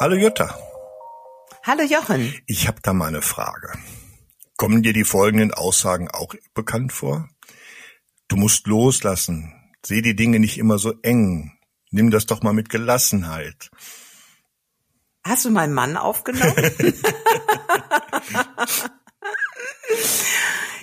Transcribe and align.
Hallo 0.00 0.16
Jutta. 0.16 0.58
Hallo 1.62 1.82
Jochen. 1.82 2.34
Ich 2.46 2.66
habe 2.66 2.78
da 2.82 2.94
mal 2.94 3.08
eine 3.08 3.20
Frage. 3.20 3.70
Kommen 4.56 4.82
dir 4.82 4.94
die 4.94 5.04
folgenden 5.04 5.52
Aussagen 5.52 6.10
auch 6.10 6.34
bekannt 6.54 6.94
vor? 6.94 7.28
Du 8.26 8.36
musst 8.36 8.66
loslassen. 8.66 9.52
Seh 9.84 10.00
die 10.00 10.16
Dinge 10.16 10.40
nicht 10.40 10.56
immer 10.56 10.78
so 10.78 10.94
eng. 11.02 11.52
Nimm 11.90 12.10
das 12.10 12.24
doch 12.24 12.42
mal 12.42 12.54
mit 12.54 12.70
Gelassenheit. 12.70 13.70
Hast 15.22 15.44
du 15.44 15.50
meinen 15.50 15.74
Mann 15.74 15.98
aufgenommen? 15.98 16.54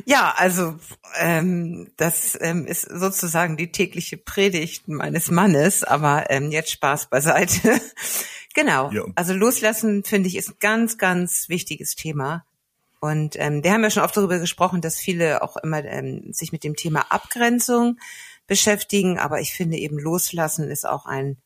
ja, 0.06 0.32
also 0.38 0.78
ähm, 1.16 1.92
das 1.98 2.38
ähm, 2.40 2.68
ist 2.68 2.84
sozusagen 2.84 3.58
die 3.58 3.72
tägliche 3.72 4.18
Predigt 4.18 4.88
meines 4.88 5.32
Mannes, 5.32 5.84
aber 5.84 6.30
ähm, 6.30 6.52
jetzt 6.52 6.70
Spaß 6.70 7.10
beiseite. 7.10 7.82
Genau. 8.58 8.92
Ja. 8.92 9.04
Also 9.16 9.34
loslassen 9.34 10.04
finde 10.04 10.28
ich 10.28 10.36
ist 10.36 10.50
ein 10.50 10.56
ganz, 10.60 10.98
ganz 10.98 11.48
wichtiges 11.48 11.96
Thema. 11.96 12.44
Und 13.00 13.36
ähm, 13.38 13.64
wir 13.64 13.72
haben 13.72 13.84
ja 13.84 13.92
schon 13.92 14.04
oft 14.04 14.18
darüber 14.18 14.40
gesprochen, 14.40 14.82
dass 14.82 14.98
viele 14.98 15.44
auch 15.44 15.56
immer 15.58 15.86
ähm, 15.86 16.34
sich 16.34 16.52
mit 16.52 16.64
dem 16.64 16.76
Thema 16.76 17.12
Abgrenzung 17.12 18.00
beschäftigen, 18.48 19.20
aber 19.20 19.40
ich 19.40 19.54
finde 19.54 19.78
eben 19.78 20.00
loslassen 20.00 20.70
ist 20.70 20.88
auch 20.88 21.06
ein 21.06 21.38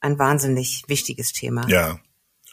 ein 0.00 0.18
wahnsinnig 0.18 0.84
wichtiges 0.88 1.32
Thema. 1.32 1.66
Ja, 1.68 1.98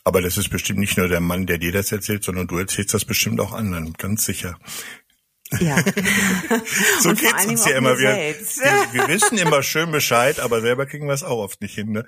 aber 0.04 0.22
das 0.22 0.38
ist 0.38 0.50
bestimmt 0.50 0.80
nicht 0.80 0.98
nur 0.98 1.08
der 1.08 1.20
Mann, 1.20 1.46
der 1.46 1.58
dir 1.58 1.72
das 1.72 1.92
erzählt, 1.92 2.24
sondern 2.24 2.48
du 2.48 2.58
erzählst 2.58 2.94
das 2.94 3.06
bestimmt 3.06 3.40
auch 3.40 3.54
anderen, 3.54 3.94
ganz 3.94 4.26
sicher. 4.26 4.58
Ja. 5.60 5.78
so 7.00 7.10
und 7.10 7.20
geht's 7.20 7.46
uns 7.46 7.66
ja 7.66 7.78
immer. 7.78 7.98
Wir, 7.98 8.16
wir, 8.16 8.94
wir, 8.94 9.08
wissen 9.08 9.38
immer 9.38 9.64
schön 9.64 9.92
Bescheid, 9.92 10.40
aber 10.40 10.62
selber 10.62 10.86
kriegen 10.86 11.08
wir 11.08 11.14
es 11.14 11.24
auch 11.24 11.38
oft 11.38 11.62
nicht 11.62 11.76
hin. 11.76 11.92
Ne? 11.92 12.06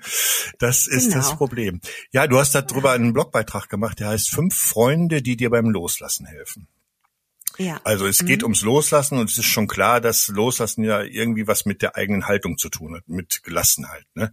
Das 0.58 0.86
ist 0.86 1.08
genau. 1.08 1.16
das 1.16 1.36
Problem. 1.36 1.80
Ja, 2.12 2.26
du 2.26 2.38
hast 2.38 2.54
darüber 2.54 2.92
einen 2.92 3.12
Blogbeitrag 3.12 3.68
gemacht, 3.68 4.00
der 4.00 4.08
heißt 4.08 4.30
Fünf 4.30 4.56
Freunde, 4.56 5.22
die 5.22 5.36
dir 5.36 5.50
beim 5.50 5.70
Loslassen 5.70 6.26
helfen. 6.26 6.68
Ja. 7.58 7.80
Also 7.84 8.06
es 8.06 8.24
geht 8.24 8.40
mhm. 8.40 8.46
ums 8.46 8.62
Loslassen 8.62 9.18
und 9.18 9.30
es 9.30 9.38
ist 9.38 9.46
schon 9.46 9.66
klar, 9.66 10.00
dass 10.00 10.28
Loslassen 10.28 10.84
ja 10.84 11.02
irgendwie 11.02 11.46
was 11.46 11.64
mit 11.64 11.82
der 11.82 11.96
eigenen 11.96 12.26
Haltung 12.26 12.58
zu 12.58 12.68
tun 12.68 12.96
hat, 12.96 13.08
mit 13.08 13.42
Gelassenheit. 13.42 14.04
Ne? 14.14 14.32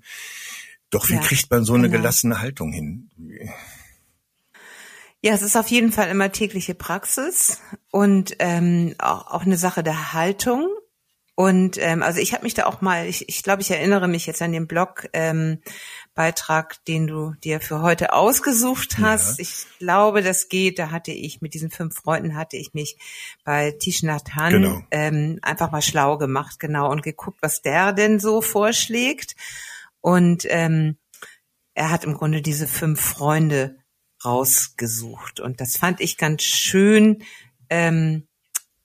Doch 0.90 1.10
wie 1.10 1.14
ja, 1.14 1.22
kriegt 1.22 1.50
man 1.50 1.64
so 1.64 1.74
eine 1.74 1.90
genau. 1.90 2.02
gelassene 2.02 2.40
Haltung 2.40 2.72
hin? 2.72 3.10
Ja, 5.26 5.34
es 5.34 5.42
ist 5.42 5.56
auf 5.56 5.70
jeden 5.70 5.94
Fall 5.94 6.10
immer 6.10 6.34
tägliche 6.34 6.76
Praxis 6.76 7.62
und 7.92 8.36
ähm, 8.40 8.94
auch, 9.00 9.28
auch 9.32 9.44
eine 9.44 9.56
Sache 9.56 9.82
der 9.82 10.12
Haltung. 10.12 10.68
Und 11.36 11.78
ähm, 11.80 12.04
also 12.04 12.20
ich 12.20 12.34
habe 12.34 12.44
mich 12.44 12.56
da 12.56 12.66
auch 12.66 12.82
mal, 12.82 13.08
ich, 13.08 13.30
ich 13.30 13.42
glaube, 13.42 13.62
ich 13.62 13.72
erinnere 13.72 14.10
mich 14.10 14.26
jetzt 14.26 14.42
an 14.42 14.52
den 14.52 14.68
Blog 14.68 15.08
ähm, 15.14 15.62
den 16.90 17.08
du 17.08 17.34
dir 17.42 17.62
für 17.62 17.82
heute 17.82 18.12
ausgesucht 18.12 18.98
hast. 19.00 19.40
Ja. 19.40 19.44
Ich 19.44 19.66
glaube, 19.80 20.24
das 20.24 20.50
geht. 20.50 20.78
Da 20.78 20.92
hatte 20.92 21.14
ich 21.14 21.42
mit 21.42 21.54
diesen 21.54 21.72
fünf 21.72 21.96
Freunden 21.96 22.36
hatte 22.36 22.58
ich 22.58 22.74
mich 22.74 22.98
bei 23.46 23.72
Tishnat 23.72 24.36
Han 24.36 24.52
genau. 24.52 24.82
ähm, 24.92 25.40
einfach 25.42 25.72
mal 25.72 25.82
schlau 25.82 26.18
gemacht, 26.18 26.60
genau, 26.60 26.92
und 26.92 27.02
geguckt, 27.02 27.40
was 27.42 27.62
der 27.62 27.94
denn 27.94 28.20
so 28.20 28.42
vorschlägt. 28.42 29.38
Und 30.02 30.46
ähm, 30.50 30.98
er 31.76 31.92
hat 31.92 32.04
im 32.04 32.14
Grunde 32.14 32.42
diese 32.42 32.68
fünf 32.68 33.00
Freunde 33.00 33.78
rausgesucht. 34.26 35.40
Und 35.40 35.62
das 35.62 35.78
fand 35.78 36.02
ich 36.02 36.18
ganz 36.18 36.44
schön, 36.44 37.24
ähm, 37.70 38.28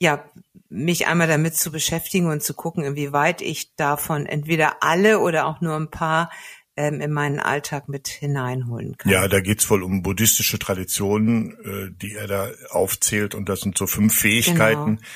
ja, 0.00 0.24
mich 0.68 1.06
einmal 1.06 1.28
damit 1.28 1.56
zu 1.56 1.72
beschäftigen 1.72 2.26
und 2.26 2.42
zu 2.42 2.54
gucken, 2.54 2.84
inwieweit 2.84 3.40
ich 3.40 3.74
davon 3.76 4.26
entweder 4.26 4.82
alle 4.82 5.20
oder 5.20 5.46
auch 5.46 5.60
nur 5.60 5.76
ein 5.76 5.90
paar 5.90 6.30
ähm, 6.76 7.00
in 7.00 7.12
meinen 7.12 7.40
Alltag 7.40 7.88
mit 7.88 8.06
hineinholen 8.08 8.96
kann. 8.96 9.10
Ja, 9.10 9.26
da 9.28 9.40
geht's 9.40 9.68
wohl 9.70 9.82
um 9.82 10.02
buddhistische 10.02 10.58
Traditionen, 10.58 11.56
äh, 11.64 11.90
die 12.00 12.14
er 12.14 12.26
da 12.26 12.50
aufzählt. 12.70 13.34
Und 13.34 13.48
das 13.48 13.60
sind 13.60 13.76
so 13.76 13.86
fünf 13.86 14.14
Fähigkeiten. 14.14 14.96
Genau 14.96 15.08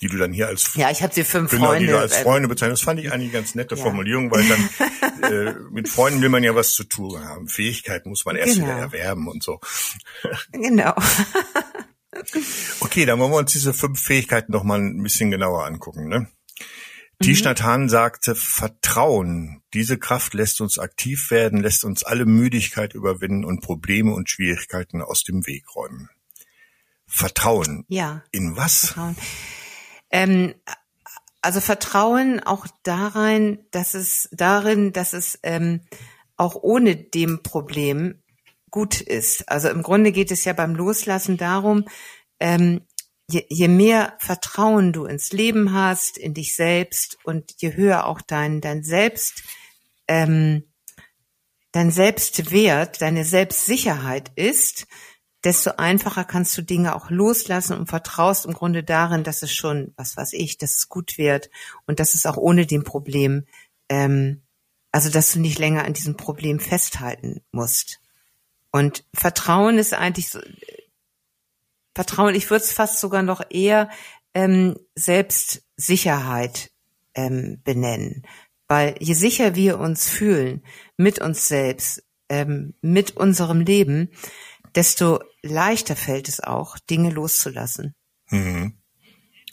die 0.00 0.08
du 0.08 0.16
dann 0.16 0.32
hier 0.32 0.48
als 0.48 0.74
ja 0.74 0.90
ich 0.90 1.02
habe 1.02 1.14
sie 1.14 1.24
fünf 1.24 1.50
genau, 1.50 1.66
Freunde 1.66 1.86
die 1.86 1.92
du 1.92 1.98
als 1.98 2.12
äh, 2.14 2.22
Freunde 2.22 2.48
bezeichnest. 2.48 2.82
Das 2.82 2.84
fand 2.84 3.00
ich 3.00 3.12
eigentlich 3.12 3.32
ganz 3.32 3.54
nette 3.54 3.74
ja. 3.74 3.82
Formulierung, 3.82 4.30
weil 4.30 4.44
dann 4.48 5.22
äh, 5.32 5.54
mit 5.70 5.88
Freunden 5.88 6.22
will 6.22 6.28
man 6.28 6.44
ja 6.44 6.54
was 6.54 6.74
zu 6.74 6.84
tun 6.84 7.24
haben. 7.24 7.48
Fähigkeiten 7.48 8.08
muss 8.08 8.24
man 8.24 8.36
erst 8.36 8.54
genau. 8.54 8.66
wieder 8.66 8.78
erwerben 8.78 9.28
und 9.28 9.42
so. 9.42 9.60
Genau. 10.52 10.94
okay, 12.80 13.04
dann 13.04 13.18
wollen 13.18 13.32
wir 13.32 13.38
uns 13.38 13.52
diese 13.52 13.74
fünf 13.74 14.00
Fähigkeiten 14.00 14.52
doch 14.52 14.64
mal 14.64 14.80
ein 14.80 15.02
bisschen 15.02 15.30
genauer 15.30 15.64
angucken. 15.64 16.08
Ne? 16.08 16.28
Tishnat 17.20 17.62
Hahn 17.62 17.88
sagte, 17.88 18.36
Vertrauen, 18.36 19.62
diese 19.74 19.98
Kraft 19.98 20.34
lässt 20.34 20.60
uns 20.60 20.78
aktiv 20.78 21.30
werden, 21.32 21.60
lässt 21.60 21.84
uns 21.84 22.04
alle 22.04 22.26
Müdigkeit 22.26 22.94
überwinden 22.94 23.44
und 23.44 23.60
Probleme 23.60 24.14
und 24.14 24.30
Schwierigkeiten 24.30 25.02
aus 25.02 25.24
dem 25.24 25.46
Weg 25.46 25.74
räumen. 25.74 26.08
Vertrauen. 27.06 27.84
Ja. 27.88 28.22
In 28.30 28.56
was? 28.56 28.88
Vertrauen. 28.88 29.16
Ähm, 30.10 30.54
also 31.42 31.60
Vertrauen 31.60 32.40
auch 32.40 32.66
darein, 32.82 33.64
dass 33.70 33.94
es 33.94 34.28
darin, 34.32 34.92
dass 34.92 35.12
es 35.12 35.38
ähm, 35.42 35.80
auch 36.36 36.56
ohne 36.56 36.96
dem 36.96 37.42
Problem 37.42 38.22
gut 38.70 39.00
ist. 39.00 39.48
Also 39.48 39.68
im 39.68 39.82
Grunde 39.82 40.12
geht 40.12 40.30
es 40.30 40.44
ja 40.44 40.52
beim 40.52 40.74
Loslassen 40.74 41.36
darum, 41.36 41.84
ähm, 42.40 42.82
je, 43.30 43.44
je 43.48 43.68
mehr 43.68 44.14
Vertrauen 44.18 44.92
du 44.92 45.04
ins 45.04 45.32
Leben 45.32 45.72
hast, 45.72 46.18
in 46.18 46.34
dich 46.34 46.56
selbst 46.56 47.18
und 47.24 47.54
je 47.58 47.74
höher 47.76 48.06
auch 48.06 48.20
dein 48.20 48.60
dein 48.60 48.82
Selbst 48.82 49.42
ähm, 50.06 50.64
dein 51.72 51.90
Selbstwert, 51.90 53.00
deine 53.02 53.24
Selbstsicherheit 53.24 54.32
ist, 54.36 54.86
desto 55.44 55.72
einfacher 55.76 56.24
kannst 56.24 56.56
du 56.58 56.62
Dinge 56.62 56.96
auch 56.96 57.10
loslassen 57.10 57.76
und 57.76 57.88
vertraust 57.88 58.46
im 58.46 58.52
Grunde 58.52 58.82
darin, 58.82 59.24
dass 59.24 59.42
es 59.42 59.52
schon, 59.52 59.92
was 59.96 60.16
weiß 60.16 60.32
ich, 60.32 60.58
dass 60.58 60.76
es 60.76 60.88
gut 60.88 61.16
wird 61.18 61.50
und 61.86 62.00
dass 62.00 62.14
es 62.14 62.26
auch 62.26 62.36
ohne 62.36 62.66
dem 62.66 62.84
Problem, 62.84 63.46
ähm, 63.88 64.42
also 64.90 65.10
dass 65.10 65.32
du 65.32 65.40
nicht 65.40 65.58
länger 65.58 65.84
an 65.84 65.92
diesem 65.92 66.16
Problem 66.16 66.58
festhalten 66.58 67.42
musst. 67.52 68.00
Und 68.70 69.04
Vertrauen 69.14 69.78
ist 69.78 69.94
eigentlich 69.94 70.30
so, 70.30 70.40
Vertrauen, 71.94 72.34
ich 72.34 72.50
würde 72.50 72.64
es 72.64 72.72
fast 72.72 73.00
sogar 73.00 73.22
noch 73.22 73.42
eher 73.50 73.90
ähm, 74.34 74.78
Selbstsicherheit 74.94 76.70
ähm, 77.14 77.60
benennen. 77.64 78.26
Weil 78.68 78.96
je 79.00 79.14
sicher 79.14 79.54
wir 79.54 79.78
uns 79.78 80.08
fühlen 80.08 80.62
mit 80.96 81.20
uns 81.20 81.48
selbst, 81.48 82.04
ähm, 82.28 82.74
mit 82.82 83.16
unserem 83.16 83.60
Leben, 83.60 84.10
desto 84.74 85.20
leichter 85.42 85.96
fällt 85.96 86.28
es 86.28 86.40
auch, 86.40 86.78
Dinge 86.78 87.10
loszulassen. 87.10 87.94
Mhm. 88.30 88.74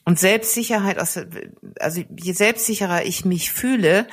Und 0.06 0.20
Selbstsicherheit, 0.20 0.98
also 1.80 2.04
je 2.16 2.32
selbstsicherer 2.34 3.06
ich 3.06 3.26
mich 3.26 3.52
fühle, 3.52 4.08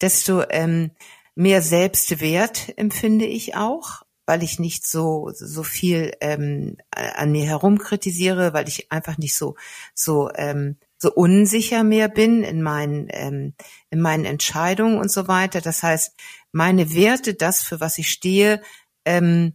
desto 0.00 0.42
ähm, 0.50 0.90
mehr 1.36 1.62
Selbstwert 1.62 2.76
empfinde 2.76 3.26
ich 3.26 3.54
auch, 3.54 4.02
weil 4.26 4.42
ich 4.42 4.58
nicht 4.58 4.84
so 4.84 5.30
so 5.32 5.62
viel 5.62 6.12
ähm, 6.20 6.78
an 6.90 7.30
mir 7.30 7.44
herum 7.44 7.78
kritisiere, 7.78 8.52
weil 8.54 8.66
ich 8.66 8.90
einfach 8.90 9.18
nicht 9.18 9.36
so 9.36 9.54
so 9.94 10.30
ähm, 10.34 10.78
so 10.98 11.12
unsicher 11.12 11.84
mehr 11.84 12.08
bin 12.08 12.42
in 12.42 12.60
meinen 12.60 13.06
ähm, 13.10 13.54
in 13.90 14.00
meinen 14.00 14.24
Entscheidungen 14.24 14.98
und 14.98 15.12
so 15.12 15.28
weiter. 15.28 15.60
Das 15.60 15.84
heißt, 15.84 16.16
meine 16.50 16.92
Werte, 16.92 17.34
das 17.34 17.62
für 17.62 17.78
was 17.78 17.98
ich 17.98 18.10
stehe, 18.10 18.62
ähm, 19.04 19.54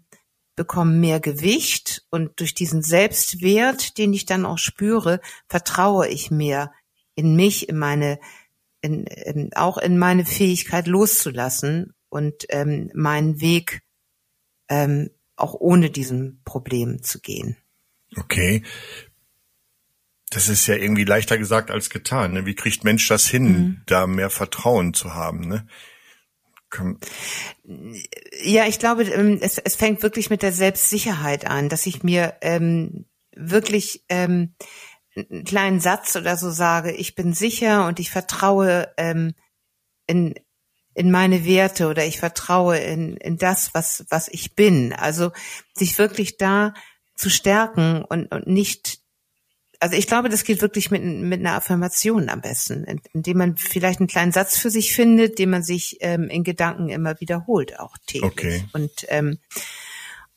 bekommen 0.56 1.00
mehr 1.00 1.20
Gewicht 1.20 2.04
und 2.10 2.40
durch 2.40 2.54
diesen 2.54 2.84
Selbstwert, 2.84 3.98
den 3.98 4.14
ich 4.14 4.26
dann 4.26 4.46
auch 4.46 4.58
spüre, 4.58 5.22
vertraue 5.48 6.08
ich 6.08 6.32
mehr 6.32 6.72
in 7.16 7.36
mich, 7.36 7.70
in 7.70 7.78
meine, 7.78 8.20
in, 8.82 9.06
in, 9.06 9.54
auch 9.54 9.78
in 9.78 9.98
meine 9.98 10.26
Fähigkeit 10.26 10.88
loszulassen 10.88 11.94
und 12.10 12.46
ähm, 12.50 12.92
meinen 12.94 13.42
Weg 13.42 13.82
ähm, 14.70 15.10
auch 15.36 15.54
ohne 15.54 15.90
diesem 15.90 16.42
Problem 16.46 17.02
zu 17.02 17.20
gehen. 17.20 17.58
Okay. 18.18 18.64
Das 20.30 20.48
ist 20.48 20.68
ja 20.68 20.76
irgendwie 20.76 21.04
leichter 21.04 21.38
gesagt 21.38 21.72
als 21.72 21.90
getan. 21.90 22.34
Ne? 22.34 22.46
Wie 22.46 22.56
kriegt 22.56 22.84
Mensch 22.84 23.08
das 23.08 23.28
hin, 23.28 23.44
mhm. 23.44 23.82
da 23.86 24.08
mehr 24.08 24.30
Vertrauen 24.30 24.94
zu 24.94 25.14
haben? 25.14 25.48
Ne? 25.48 25.68
Ja, 28.44 28.68
ich 28.68 28.80
glaube, 28.80 29.04
ähm, 29.04 29.40
es, 29.42 29.58
es 29.58 29.76
fängt 29.76 30.02
wirklich 30.04 30.30
mit 30.30 30.42
der 30.42 30.54
Selbstsicherheit 30.54 31.46
an, 31.46 31.70
dass 31.70 31.86
ich 31.86 32.04
mir 32.04 32.36
ähm, 32.42 33.06
wirklich 33.36 34.06
ähm, 34.10 34.56
einen 35.16 35.44
kleinen 35.44 35.80
Satz 35.80 36.16
oder 36.16 36.38
so 36.38 36.50
sage, 36.50 36.92
ich 36.92 37.16
bin 37.16 37.34
sicher 37.34 37.88
und 37.88 38.00
ich 38.00 38.12
vertraue 38.12 38.94
ähm, 38.98 39.34
in, 40.08 40.36
in 40.94 41.12
meine 41.12 41.46
Werte 41.46 41.88
oder 41.88 42.06
ich 42.06 42.20
vertraue 42.20 42.78
in, 42.78 43.18
in 43.18 43.38
das, 43.38 43.74
was, 43.74 44.06
was 44.10 44.28
ich 44.30 44.56
bin. 44.56 44.94
Also 44.94 45.32
sich 45.74 45.98
wirklich 45.98 46.38
da 46.38 46.74
zu 47.16 47.30
stärken 47.30 48.04
und, 48.04 48.32
und 48.32 48.48
nicht 48.48 49.01
also 49.82 49.98
ich 49.98 50.08
glaube, 50.08 50.30
das 50.30 50.46
geht 50.46 50.62
wirklich 50.62 50.92
mit, 50.92 51.04
mit 51.04 51.42
einer 51.42 51.56
Affirmation 51.56 52.30
am 52.30 52.40
besten, 52.40 52.86
indem 53.14 53.38
man 53.38 53.58
vielleicht 53.58 54.00
einen 54.00 54.08
kleinen 54.08 54.32
Satz 54.32 54.58
für 54.58 54.70
sich 54.70 54.94
findet, 54.94 55.40
den 55.40 55.50
man 55.50 55.64
sich 55.64 55.98
ähm, 56.00 56.30
in 56.30 56.46
Gedanken 56.46 56.88
immer 56.88 57.20
wiederholt, 57.20 57.80
auch 57.80 57.98
täglich. 58.06 58.32
Okay. 58.32 58.64
Und 58.72 59.06
ähm, 59.10 59.40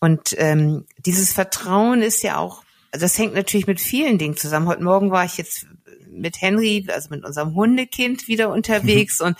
Und 0.00 0.35
ähm, 0.37 0.85
dieses 0.99 1.32
Vertrauen 1.32 2.02
ist 2.02 2.23
ja 2.23 2.37
auch, 2.37 2.62
also 2.91 3.05
das 3.06 3.17
hängt 3.17 3.32
natürlich 3.32 3.67
mit 3.67 3.81
vielen 3.81 4.19
Dingen 4.19 4.37
zusammen. 4.37 4.69
Heute 4.69 4.82
Morgen 4.82 5.11
war 5.11 5.25
ich 5.25 5.38
jetzt 5.38 5.67
mit 6.11 6.43
Henry, 6.43 6.87
also 6.93 7.08
mit 7.11 7.25
unserem 7.25 7.55
Hundekind 7.55 8.29
wieder 8.29 8.50
unterwegs 8.50 9.20
mhm. 9.20 9.29
und 9.29 9.37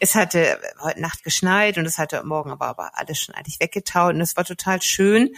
es 0.00 0.14
hatte 0.14 0.58
heute 0.80 1.00
Nacht 1.00 1.24
geschneit 1.24 1.78
und 1.78 1.86
es 1.86 1.96
hatte 1.96 2.22
morgen 2.24 2.50
aber, 2.50 2.66
aber 2.66 2.98
alles 2.98 3.20
schon 3.20 3.34
eigentlich 3.34 3.58
weggetaut 3.58 4.14
und 4.14 4.20
es 4.20 4.36
war 4.36 4.44
total 4.44 4.82
schön. 4.82 5.30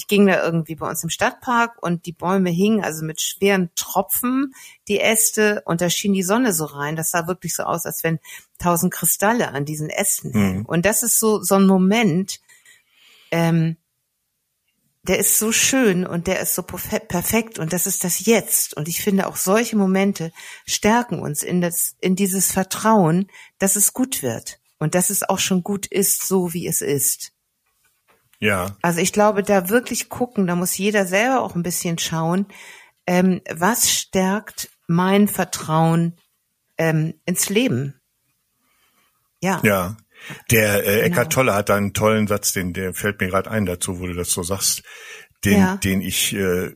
Ich 0.00 0.06
ging 0.06 0.26
da 0.26 0.42
irgendwie 0.42 0.76
bei 0.76 0.88
uns 0.88 1.04
im 1.04 1.10
Stadtpark 1.10 1.82
und 1.82 2.06
die 2.06 2.14
Bäume 2.14 2.48
hingen 2.48 2.82
also 2.82 3.04
mit 3.04 3.20
schweren 3.20 3.68
Tropfen, 3.74 4.54
die 4.88 4.98
Äste, 4.98 5.60
und 5.66 5.82
da 5.82 5.90
schien 5.90 6.14
die 6.14 6.22
Sonne 6.22 6.54
so 6.54 6.64
rein. 6.64 6.96
Das 6.96 7.10
sah 7.10 7.26
wirklich 7.26 7.54
so 7.54 7.64
aus, 7.64 7.84
als 7.84 8.02
wenn 8.02 8.18
tausend 8.58 8.94
Kristalle 8.94 9.48
an 9.48 9.66
diesen 9.66 9.90
Ästen 9.90 10.32
hängen. 10.32 10.60
Mhm. 10.60 10.64
Und 10.64 10.86
das 10.86 11.02
ist 11.02 11.18
so, 11.18 11.42
so 11.42 11.56
ein 11.56 11.66
Moment, 11.66 12.40
ähm, 13.30 13.76
der 15.02 15.18
ist 15.18 15.38
so 15.38 15.52
schön 15.52 16.06
und 16.06 16.26
der 16.26 16.40
ist 16.40 16.54
so 16.54 16.62
perfekt 16.62 17.58
und 17.58 17.74
das 17.74 17.86
ist 17.86 18.02
das 18.02 18.24
Jetzt. 18.24 18.74
Und 18.74 18.88
ich 18.88 19.02
finde 19.02 19.26
auch 19.26 19.36
solche 19.36 19.76
Momente 19.76 20.32
stärken 20.64 21.20
uns 21.20 21.42
in 21.42 21.60
das, 21.60 21.94
in 22.00 22.16
dieses 22.16 22.52
Vertrauen, 22.52 23.30
dass 23.58 23.76
es 23.76 23.92
gut 23.92 24.22
wird 24.22 24.60
und 24.78 24.94
dass 24.94 25.10
es 25.10 25.28
auch 25.28 25.40
schon 25.40 25.62
gut 25.62 25.86
ist, 25.86 26.26
so 26.26 26.54
wie 26.54 26.66
es 26.66 26.80
ist. 26.80 27.32
Ja. 28.40 28.76
Also 28.82 29.00
ich 29.00 29.12
glaube, 29.12 29.42
da 29.42 29.68
wirklich 29.68 30.08
gucken, 30.08 30.46
da 30.46 30.56
muss 30.56 30.76
jeder 30.76 31.06
selber 31.06 31.42
auch 31.42 31.54
ein 31.54 31.62
bisschen 31.62 31.98
schauen, 31.98 32.46
ähm, 33.06 33.40
was 33.50 33.90
stärkt 33.90 34.70
mein 34.86 35.28
Vertrauen 35.28 36.16
ähm, 36.78 37.14
ins 37.26 37.50
Leben. 37.50 38.00
Ja. 39.40 39.60
Ja. 39.62 39.96
Der 40.50 40.84
äh, 40.84 41.00
Eckart 41.00 41.30
genau. 41.30 41.34
Tolle 41.34 41.54
hat 41.54 41.68
da 41.68 41.76
einen 41.76 41.94
tollen 41.94 42.26
Satz, 42.26 42.52
den 42.52 42.72
der 42.72 42.94
fällt 42.94 43.20
mir 43.20 43.28
gerade 43.28 43.50
ein 43.50 43.66
dazu, 43.66 44.00
wo 44.00 44.06
du 44.06 44.14
das 44.14 44.30
so 44.30 44.42
sagst, 44.42 44.82
den, 45.44 45.58
ja. 45.58 45.76
den 45.76 46.02
ich 46.02 46.34
äh, 46.34 46.74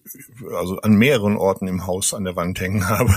also 0.57 0.79
an 0.81 0.95
mehreren 0.95 1.37
Orten 1.37 1.69
im 1.69 1.87
Haus 1.87 2.15
an 2.15 2.25
der 2.25 2.37
Wand 2.37 2.61
hängen 2.61 2.89
habe. 2.89 3.13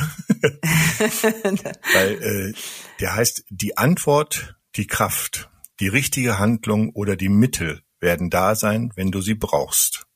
Weil 1.93 2.21
äh, 2.21 2.53
der 2.99 3.15
heißt, 3.15 3.45
die 3.49 3.77
Antwort, 3.77 4.57
die 4.75 4.87
Kraft, 4.87 5.49
die 5.79 5.87
richtige 5.87 6.39
Handlung 6.39 6.89
oder 6.89 7.15
die 7.15 7.29
Mittel 7.29 7.81
werden 7.99 8.29
da 8.29 8.55
sein, 8.55 8.91
wenn 8.95 9.11
du 9.11 9.21
sie 9.21 9.35
brauchst. 9.35 10.07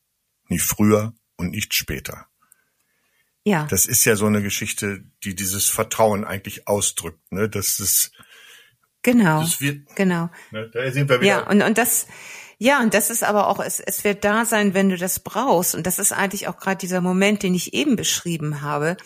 Nicht 0.48 0.64
früher 0.64 1.14
und 1.36 1.50
nicht 1.50 1.74
später. 1.74 2.26
Ja. 3.44 3.66
Das 3.66 3.86
ist 3.86 4.04
ja 4.04 4.14
so 4.16 4.26
eine 4.26 4.42
Geschichte, 4.42 5.04
die 5.24 5.34
dieses 5.34 5.68
Vertrauen 5.68 6.24
eigentlich 6.24 6.68
ausdrückt, 6.68 7.32
ne? 7.32 7.48
Das 7.48 7.80
ist 7.80 8.12
Genau. 9.02 9.40
Das 9.40 9.60
wird, 9.60 9.94
genau. 9.96 10.30
Ne, 10.52 10.70
da 10.72 10.90
sind 10.90 11.08
wir 11.08 11.20
wieder. 11.20 11.28
Ja, 11.28 11.50
und, 11.50 11.62
und 11.62 11.76
das, 11.76 12.06
ja, 12.58 12.80
und 12.80 12.94
das 12.94 13.10
ist 13.10 13.24
aber 13.24 13.48
auch, 13.48 13.58
es, 13.58 13.80
es 13.80 14.04
wird 14.04 14.24
da 14.24 14.44
sein, 14.44 14.74
wenn 14.74 14.88
du 14.88 14.96
das 14.96 15.18
brauchst. 15.20 15.74
Und 15.74 15.86
das 15.86 15.98
ist 15.98 16.12
eigentlich 16.12 16.46
auch 16.48 16.56
gerade 16.56 16.78
dieser 16.78 17.00
Moment, 17.00 17.42
den 17.42 17.54
ich 17.54 17.74
eben 17.74 17.96
beschrieben 17.96 18.62
habe. 18.62 18.96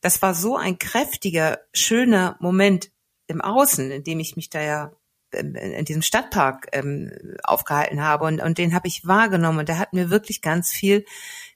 Das 0.00 0.22
war 0.22 0.34
so 0.34 0.56
ein 0.56 0.78
kräftiger, 0.78 1.58
schöner 1.74 2.36
Moment 2.40 2.90
im 3.26 3.40
Außen, 3.40 3.90
in 3.90 4.04
dem 4.04 4.20
ich 4.20 4.36
mich 4.36 4.50
da 4.50 4.62
ja 4.62 4.92
in 5.32 5.84
diesem 5.84 6.02
Stadtpark 6.02 6.68
ähm, 6.72 7.12
aufgehalten 7.42 8.02
habe 8.02 8.24
und, 8.24 8.40
und 8.40 8.58
den 8.58 8.74
habe 8.74 8.88
ich 8.88 9.06
wahrgenommen 9.06 9.60
und 9.60 9.68
der 9.68 9.78
hat 9.78 9.92
mir 9.92 10.10
wirklich 10.10 10.42
ganz 10.42 10.70
viel 10.70 11.04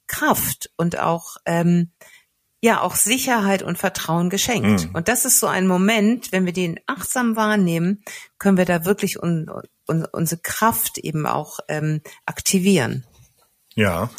Kraft 0.07 0.71
und 0.77 0.99
auch 0.99 1.37
ähm, 1.47 1.91
ja 2.65 2.81
auch 2.81 2.95
Sicherheit 2.97 3.63
und 3.63 3.77
Vertrauen 3.77 4.31
geschenkt. 4.31 4.89
Mhm. 4.89 4.95
Und 4.95 5.09
das 5.09 5.25
ist 5.27 5.39
so 5.39 5.47
ein 5.47 5.67
Moment, 5.67 6.33
wenn 6.33 6.47
wir 6.47 6.53
den 6.53 6.81
achtsam 6.87 7.37
wahrnehmen, 7.37 8.03
können 8.39 8.57
wir 8.57 8.65
da 8.65 8.87
wirklich 8.87 9.23
un, 9.23 9.51
un, 9.87 10.07
unsere 10.07 10.41
Kraft 10.41 10.99
eben 10.99 11.27
auch 11.27 11.61
ähm, 11.69 12.01
aktivieren. 12.25 13.05
Ja. 13.75 14.11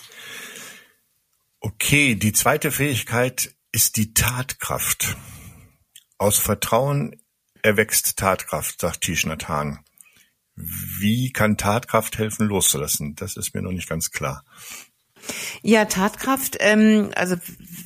Okay, 1.59 2.13
die 2.13 2.33
zweite 2.33 2.71
Fähigkeit 2.71 3.55
ist 3.71 3.97
die 3.97 4.13
Tatkraft. 4.13 5.17
Aus 6.17 6.37
Vertrauen 6.37 7.15
erwächst 7.65 8.17
Tatkraft, 8.17 8.79
sagt 8.79 9.01
Tishnat. 9.01 9.45
Wie 10.55 11.33
kann 11.33 11.57
Tatkraft 11.57 12.17
helfen, 12.17 12.47
loszulassen? 12.47 13.15
Das 13.15 13.35
ist 13.35 13.53
mir 13.53 13.61
noch 13.61 13.71
nicht 13.71 13.89
ganz 13.89 14.11
klar. 14.11 14.45
Ja, 15.63 15.85
Tatkraft, 15.85 16.57
ähm, 16.59 17.11
also 17.15 17.35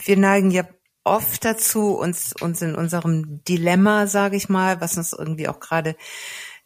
wir 0.03 0.17
neigen 0.17 0.51
ja 0.51 0.67
oft 1.05 1.45
dazu, 1.45 1.93
uns, 1.95 2.33
uns 2.39 2.61
in 2.61 2.75
unserem 2.75 3.41
Dilemma, 3.45 4.07
sage 4.07 4.35
ich 4.35 4.49
mal, 4.49 4.81
was 4.81 4.97
uns 4.97 5.13
irgendwie 5.13 5.47
auch 5.47 5.61
gerade 5.61 5.95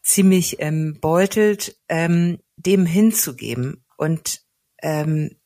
ziemlich 0.02 0.58
ähm, 0.60 0.98
beutelt, 1.00 1.80
ähm, 1.88 2.40
dem 2.58 2.86
hinzugeben. 2.86 3.86
Und 3.96 4.42
ähm, 4.82 5.38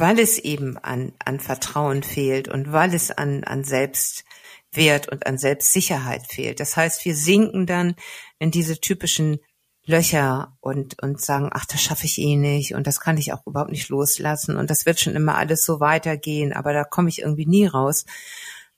weil 0.00 0.18
es 0.18 0.38
eben 0.38 0.76
an, 0.78 1.12
an 1.24 1.40
Vertrauen 1.40 2.02
fehlt 2.02 2.48
und 2.48 2.72
weil 2.72 2.94
es 2.94 3.10
an, 3.10 3.44
an 3.44 3.64
Selbstwert 3.64 5.08
und 5.08 5.26
an 5.26 5.38
Selbstsicherheit 5.38 6.26
fehlt. 6.26 6.60
Das 6.60 6.76
heißt, 6.76 7.04
wir 7.04 7.14
sinken 7.14 7.66
dann 7.66 7.94
in 8.38 8.50
diese 8.50 8.80
typischen 8.80 9.38
Löcher 9.84 10.56
und, 10.60 11.02
und 11.02 11.20
sagen, 11.20 11.48
ach, 11.52 11.64
das 11.64 11.82
schaffe 11.82 12.04
ich 12.04 12.18
eh 12.18 12.36
nicht 12.36 12.74
und 12.74 12.86
das 12.86 13.00
kann 13.00 13.16
ich 13.16 13.32
auch 13.32 13.46
überhaupt 13.46 13.70
nicht 13.70 13.88
loslassen 13.88 14.56
und 14.56 14.68
das 14.68 14.84
wird 14.84 15.00
schon 15.00 15.16
immer 15.16 15.36
alles 15.36 15.64
so 15.64 15.80
weitergehen, 15.80 16.52
aber 16.52 16.74
da 16.74 16.84
komme 16.84 17.08
ich 17.08 17.20
irgendwie 17.20 17.46
nie 17.46 17.66
raus. 17.66 18.04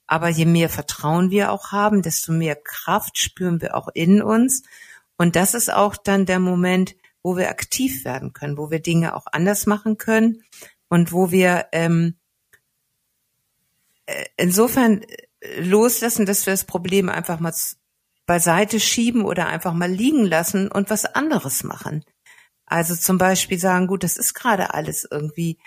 Aber 0.07 0.29
je 0.29 0.45
mehr 0.45 0.69
Vertrauen 0.69 1.29
wir 1.29 1.51
auch 1.51 1.71
haben, 1.71 2.01
desto 2.01 2.31
mehr 2.31 2.55
Kraft 2.55 3.17
spüren 3.17 3.61
wir 3.61 3.75
auch 3.75 3.87
in 3.93 4.21
uns. 4.21 4.63
Und 5.17 5.35
das 5.35 5.53
ist 5.53 5.71
auch 5.71 5.95
dann 5.95 6.25
der 6.25 6.39
Moment, 6.39 6.95
wo 7.23 7.37
wir 7.37 7.49
aktiv 7.49 8.03
werden 8.03 8.33
können, 8.33 8.57
wo 8.57 8.71
wir 8.71 8.79
Dinge 8.79 9.15
auch 9.15 9.25
anders 9.31 9.67
machen 9.67 9.97
können 9.97 10.43
und 10.91 11.13
wo 11.13 11.31
wir 11.31 11.67
ähm, 11.71 12.17
äh, 14.07 14.25
insofern 14.35 15.03
äh, 15.39 15.61
loslassen, 15.61 16.25
dass 16.25 16.45
wir 16.45 16.51
das 16.51 16.65
Problem 16.65 17.07
einfach 17.07 17.39
mal 17.39 17.53
beiseite 18.25 18.79
schieben 18.81 19.23
oder 19.23 19.47
einfach 19.47 19.73
mal 19.73 19.89
liegen 19.89 20.25
lassen 20.25 20.69
und 20.69 20.89
was 20.89 21.05
anderes 21.05 21.63
machen. 21.63 22.03
Also 22.65 22.95
zum 22.95 23.17
Beispiel 23.17 23.57
sagen, 23.57 23.87
gut, 23.87 24.03
das 24.03 24.17
ist 24.17 24.33
gerade 24.33 24.73
alles 24.73 25.07
irgendwie 25.09 25.59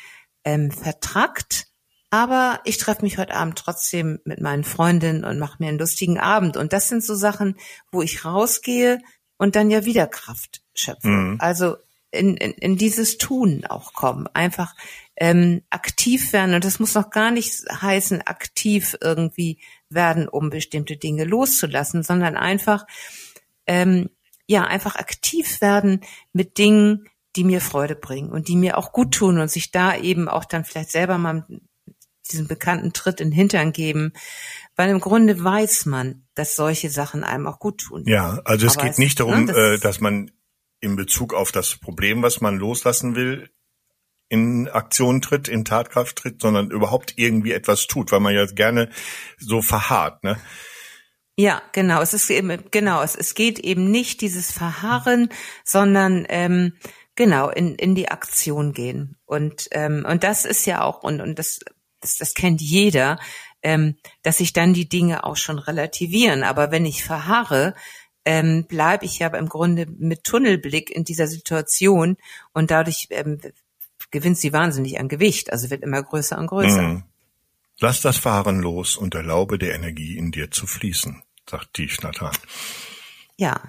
ähm, 0.44 0.71
vertrackt, 0.71 1.69
aber 2.11 2.61
ich 2.65 2.77
treffe 2.77 3.03
mich 3.03 3.17
heute 3.17 3.35
Abend 3.35 3.56
trotzdem 3.56 4.20
mit 4.27 4.43
meinen 4.43 4.62
Freundinnen 4.62 5.25
und 5.25 5.38
mache 5.38 5.56
mir 5.59 5.70
einen 5.70 5.79
lustigen 5.79 6.20
Abend. 6.20 6.59
Und 6.59 6.75
das 6.75 6.88
sind 6.88 7.03
so 7.03 7.15
Sachen, 7.15 7.56
wo 7.91 8.03
ich 8.03 8.27
rausgehe 8.27 9.00
und 9.38 9.56
dann 9.56 9.70
ja 9.70 9.87
wieder 9.87 10.06
Kraft 10.06 10.62
schöpfe. 10.75 11.09
Mhm. 11.09 11.37
Also 11.41 11.77
in, 12.15 12.37
in, 12.37 12.53
in 12.53 12.77
dieses 12.77 13.19
Tun 13.19 13.65
auch 13.67 13.93
kommen. 13.93 14.29
Einfach 14.33 14.75
ähm, 15.17 15.63
aktiv 15.71 16.33
werden. 16.33 16.55
Und 16.55 16.65
das 16.65 16.81
muss 16.81 16.94
noch 16.94 17.11
gar 17.11 17.31
nicht 17.31 17.53
heißen, 17.71 18.23
aktiv 18.23 18.97
irgendwie 19.01 19.59
werden, 19.89 20.29
um 20.29 20.51
bestimmte 20.51 20.97
Dinge 20.97 21.25
loszulassen, 21.25 22.03
sondern 22.03 22.37
einfach, 22.37 22.87
ähm, 23.67 24.11
ja, 24.47 24.65
einfach 24.65 24.97
aktiv 24.97 25.61
werden 25.61 26.01
mit 26.33 26.59
Dingen, 26.59 27.09
die 27.37 27.44
mir 27.44 27.61
Freude 27.61 27.97
bringen 27.97 28.31
und 28.31 28.49
die 28.49 28.56
mir 28.56 28.79
auch 28.79 28.93
gut 28.93 29.15
tun 29.15 29.39
und 29.39 29.51
sich 29.51 29.71
da 29.71 29.97
eben 29.97 30.29
auch 30.29 30.44
dann 30.44 30.65
vielleicht 30.65 30.91
selber 30.91 31.19
mal 31.19 31.47
diesen 32.31 32.47
bekannten 32.47 32.93
Tritt 32.93 33.21
in 33.21 33.31
den 33.31 33.37
Hintern 33.37 33.73
geben, 33.73 34.13
weil 34.77 34.89
im 34.91 35.01
Grunde 35.01 35.43
weiß 35.43 35.87
man, 35.87 36.25
dass 36.35 36.56
solche 36.56 36.91
Sachen 36.91 37.23
einem 37.23 37.47
auch 37.47 37.59
gut 37.59 37.79
tun. 37.79 38.05
Ja, 38.06 38.41
also 38.44 38.67
es 38.67 38.79
Aber 38.79 38.87
geht 38.87 38.99
nicht 38.99 39.21
darum, 39.21 39.44
ne, 39.44 39.53
das 39.53 39.56
äh, 39.56 39.79
dass 39.79 40.01
man 40.01 40.31
in 40.84 40.96
Bezug 40.96 41.34
auf 41.34 41.50
das 41.50 41.76
Problem, 41.76 42.22
was 42.22 42.41
man 42.41 42.56
loslassen 42.56 43.17
will, 43.17 43.50
in 44.29 44.69
Aktion 44.69 45.20
tritt, 45.20 45.48
in 45.48 45.64
Tatkraft 45.64 46.17
tritt, 46.17 46.41
sondern 46.41 46.70
überhaupt 46.70 47.14
irgendwie 47.17 47.53
etwas 47.53 47.86
tut, 47.86 48.12
weil 48.12 48.20
man 48.20 48.34
ja 48.34 48.46
gerne 48.46 48.91
so 49.38 49.62
verharrt, 49.62 50.22
ne? 50.24 50.38
Ja, 51.36 51.62
genau. 51.72 52.00
Es 52.00 52.14
ist 52.14 52.31
eben 52.31 52.62
genau. 52.70 53.03
Es, 53.03 53.34
geht 53.34 53.58
eben 53.58 53.91
nicht 53.91 54.20
dieses 54.20 54.53
Verharren, 54.53 55.31
sondern 55.64 56.26
ähm, 56.29 56.74
genau 57.17 57.48
in 57.48 57.74
in 57.74 57.96
die 57.96 58.08
Aktion 58.08 58.72
gehen. 58.72 59.17
Und 59.24 59.69
ähm, 59.72 60.06
und 60.08 60.22
das 60.22 60.44
ist 60.44 60.64
ja 60.64 60.82
auch 60.82 61.03
und 61.03 61.20
und 61.20 61.38
das 61.41 61.58
das, 62.00 62.19
das 62.19 62.34
kennt 62.34 62.60
jeder, 62.60 63.19
ähm, 63.62 63.96
dass 64.22 64.38
sich 64.38 64.53
dann 64.53 64.74
die 64.74 64.88
Dinge 64.88 65.24
auch 65.24 65.36
schon 65.36 65.58
relativieren. 65.58 66.44
Aber 66.44 66.70
wenn 66.70 66.86
ich 66.86 67.03
verharre, 67.03 67.74
ähm, 68.25 68.65
bleibe 68.65 69.05
ich 69.05 69.19
ja 69.19 69.29
im 69.29 69.49
Grunde 69.49 69.87
mit 69.87 70.25
Tunnelblick 70.25 70.91
in 70.91 71.05
dieser 71.05 71.27
Situation 71.27 72.17
und 72.53 72.71
dadurch 72.71 73.09
ähm, 73.11 73.41
gewinnt 74.11 74.39
sie 74.39 74.53
wahnsinnig 74.53 74.99
an 74.99 75.09
Gewicht, 75.09 75.53
also 75.53 75.71
wird 75.71 75.83
immer 75.83 76.03
größer 76.03 76.39
und 76.39 76.47
größer. 76.47 76.83
Mhm. 76.83 77.03
Lass 77.81 78.01
das 78.01 78.17
Fahren 78.17 78.61
los 78.61 78.97
und 78.97 79.15
erlaube 79.15 79.59
der 79.59 79.75
Energie 79.75 80.17
in 80.17 80.31
dir 80.31 80.51
zu 80.51 80.67
fließen, 80.67 81.23
sagt 81.49 81.77
die 81.77 81.89
Schnatter. 81.89 82.31
Ja. 83.37 83.61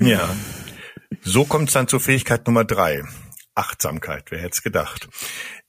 Ja. 0.00 0.34
So 1.22 1.44
kommt 1.44 1.68
es 1.68 1.74
dann 1.74 1.86
zur 1.86 2.00
Fähigkeit 2.00 2.46
Nummer 2.46 2.64
drei. 2.64 3.04
Achtsamkeit, 3.54 4.30
wer 4.30 4.40
hätte 4.40 4.54
es 4.54 4.62
gedacht. 4.62 5.08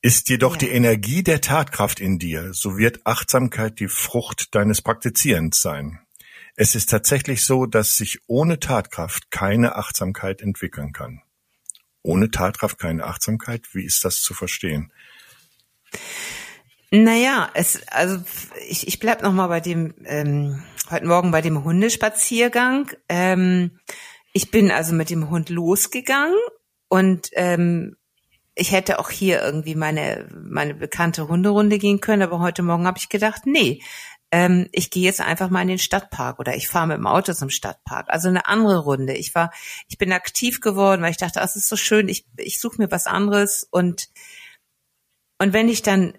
Ist 0.01 0.29
jedoch 0.29 0.53
ja. 0.53 0.59
die 0.59 0.69
Energie 0.69 1.21
der 1.21 1.41
Tatkraft 1.41 1.99
in 1.99 2.17
dir, 2.17 2.53
so 2.53 2.77
wird 2.77 3.05
Achtsamkeit 3.05 3.79
die 3.79 3.87
Frucht 3.87 4.55
deines 4.55 4.81
Praktizierens 4.81 5.61
sein. 5.61 5.99
Es 6.57 6.75
ist 6.75 6.89
tatsächlich 6.89 7.45
so, 7.45 7.65
dass 7.65 7.97
sich 7.97 8.19
ohne 8.27 8.59
Tatkraft 8.59 9.29
keine 9.31 9.75
Achtsamkeit 9.75 10.41
entwickeln 10.41 10.93
kann. 10.93 11.21
ohne 12.01 12.29
Tatkraft 12.29 12.77
keine 12.77 13.03
Achtsamkeit. 13.05 13.73
Wie 13.73 13.83
ist 13.83 14.05
das 14.05 14.21
zu 14.21 14.33
verstehen? 14.35 14.91
Naja, 16.91 17.49
es, 17.55 17.87
also 17.87 18.23
ich, 18.69 18.87
ich 18.87 18.99
bleib 18.99 19.23
noch 19.23 19.33
mal 19.33 19.47
bei 19.47 19.59
dem 19.59 19.95
ähm, 20.05 20.63
heute 20.91 21.07
Morgen 21.07 21.31
bei 21.31 21.41
dem 21.41 21.63
Hundespaziergang. 21.63 22.91
Ähm, 23.09 23.79
ich 24.33 24.51
bin 24.51 24.71
also 24.71 24.93
mit 24.93 25.09
dem 25.09 25.29
Hund 25.31 25.49
losgegangen 25.49 26.37
und 26.89 27.29
ähm, 27.33 27.95
ich 28.53 28.71
hätte 28.71 28.99
auch 28.99 29.09
hier 29.09 29.41
irgendwie 29.41 29.75
meine 29.75 30.29
meine 30.31 30.75
bekannte 30.75 31.27
Hunderunde 31.27 31.79
gehen 31.79 32.01
können, 32.01 32.21
aber 32.21 32.39
heute 32.39 32.61
Morgen 32.61 32.85
habe 32.85 32.99
ich 32.99 33.09
gedacht, 33.09 33.45
nee, 33.45 33.81
ähm, 34.35 34.67
ich 34.73 34.89
gehe 34.89 35.03
jetzt 35.03 35.21
einfach 35.21 35.49
mal 35.49 35.61
in 35.61 35.69
den 35.69 35.79
Stadtpark 35.79 36.39
oder 36.39 36.57
ich 36.57 36.67
fahre 36.67 36.87
mit 36.87 36.97
dem 36.97 37.07
Auto 37.07 37.31
zum 37.31 37.49
Stadtpark. 37.49 38.09
Also 38.09 38.27
eine 38.27 38.47
andere 38.47 38.79
Runde. 38.79 39.13
Ich 39.13 39.33
war, 39.33 39.49
ich 39.87 39.97
bin 39.97 40.11
aktiv 40.11 40.59
geworden, 40.59 41.01
weil 41.01 41.11
ich 41.11 41.17
dachte, 41.17 41.39
das 41.39 41.55
ist 41.55 41.69
so 41.69 41.77
schön. 41.77 42.09
Ich 42.09 42.25
ich 42.35 42.59
suche 42.59 42.81
mir 42.81 42.91
was 42.91 43.07
anderes 43.07 43.65
und 43.71 44.09
und 45.39 45.53
wenn 45.53 45.69
ich 45.69 45.83
dann 45.83 46.17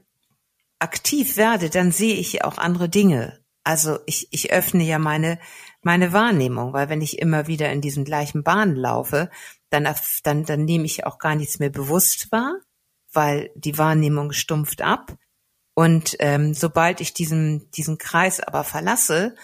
aktiv 0.78 1.36
werde, 1.36 1.68
dann 1.68 1.92
sehe 1.92 2.14
ich 2.14 2.42
auch 2.42 2.56
andere 2.56 2.88
Dinge. 2.88 3.44
Also 3.64 3.98
ich, 4.06 4.28
ich 4.30 4.50
öffne 4.50 4.84
ja 4.84 4.98
meine, 4.98 5.38
meine 5.82 6.14
Wahrnehmung, 6.14 6.72
weil 6.72 6.88
wenn 6.88 7.02
ich 7.02 7.18
immer 7.18 7.48
wieder 7.48 7.70
in 7.70 7.82
diesen 7.82 8.04
gleichen 8.06 8.42
Bahnen 8.42 8.76
laufe, 8.76 9.28
dann, 9.68 9.86
dann, 10.22 10.44
dann 10.44 10.64
nehme 10.64 10.86
ich 10.86 11.04
auch 11.04 11.18
gar 11.18 11.34
nichts 11.34 11.58
mehr 11.58 11.70
bewusst 11.70 12.32
wahr, 12.32 12.54
weil 13.12 13.50
die 13.56 13.76
Wahrnehmung 13.76 14.32
stumpft 14.32 14.80
ab. 14.80 15.18
Und 15.78 16.16
ähm, 16.20 16.54
sobald 16.54 17.02
ich 17.02 17.12
diesen, 17.12 17.70
diesen 17.72 17.98
Kreis 17.98 18.40
aber 18.40 18.64
verlasse, 18.64 19.34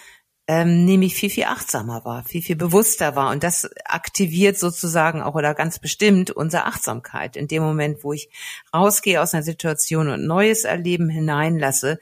ähm, 0.49 0.87
nehme 0.87 1.05
ich 1.05 1.15
viel, 1.15 1.29
viel 1.29 1.45
achtsamer 1.45 2.07
wahr, 2.07 2.25
viel, 2.25 2.41
viel 2.41 2.57
bewusster 2.57 3.15
wahr. 3.15 3.33
Und 3.33 3.45
das 3.45 3.69
aktiviert 3.85 4.59
sozusagen 4.59 5.21
auch 5.21 5.35
oder 5.35 5.55
ganz 5.55 5.79
bestimmt 5.79 6.31
unsere 6.31 6.65
Achtsamkeit. 6.65 7.37
In 7.37 7.49
dem 7.49 7.63
Moment, 7.63 8.03
wo 8.03 8.15
ich 8.15 8.31
rausgehe 8.75 9.21
aus 9.21 9.35
einer 9.35 9.43
Situation 9.43 10.09
und 10.09 10.27
neues 10.27 10.65
Erleben 10.65 11.11
hineinlasse, 11.11 11.99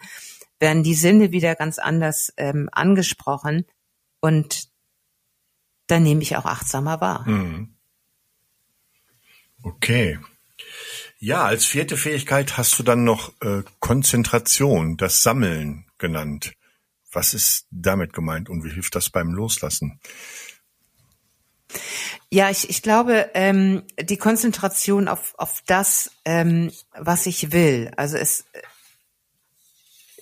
werden 0.61 0.85
die 0.85 0.95
Sinne 0.95 1.33
wieder 1.33 1.57
ganz 1.57 1.81
anders 1.81 2.33
ähm, 2.37 2.69
angesprochen. 2.71 3.67
Und 4.21 4.69
dann 5.89 6.05
nehme 6.05 6.23
ich 6.23 6.37
auch 6.37 6.45
achtsamer 6.45 7.01
wahr. 7.01 7.29
Mhm. 7.29 7.75
Okay. 9.65 10.21
Ja, 11.23 11.45
als 11.45 11.67
vierte 11.67 11.99
Fähigkeit 11.99 12.57
hast 12.57 12.79
du 12.79 12.83
dann 12.83 13.05
noch 13.05 13.35
äh, 13.43 13.63
Konzentration, 13.79 14.97
das 14.97 15.23
Sammeln 15.23 15.85
genannt. 15.99 16.55
Was 17.13 17.35
ist 17.35 17.67
damit 17.71 18.15
gemeint 18.15 18.49
und 18.49 18.65
wie 18.65 18.71
hilft 18.71 18.95
das 18.95 19.11
beim 19.11 19.33
Loslassen? 19.35 20.01
Ja, 22.31 22.49
ich, 22.49 22.71
ich 22.71 22.81
glaube, 22.81 23.31
ähm, 23.35 23.83
die 24.01 24.17
Konzentration 24.17 25.09
auf, 25.09 25.35
auf 25.37 25.63
das, 25.67 26.11
ähm, 26.25 26.73
was 26.93 27.27
ich 27.27 27.53
will. 27.53 27.93
Also 27.97 28.17
es, 28.17 28.47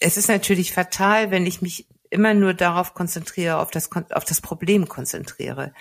es 0.00 0.16
ist 0.16 0.28
natürlich 0.28 0.72
fatal, 0.72 1.30
wenn 1.30 1.46
ich 1.46 1.62
mich 1.62 1.86
immer 2.10 2.34
nur 2.34 2.54
darauf 2.54 2.94
konzentriere, 2.94 3.58
auf 3.58 3.70
das, 3.70 3.90
auf 3.92 4.24
das 4.24 4.40
Problem 4.40 4.88
konzentriere. 4.88 5.72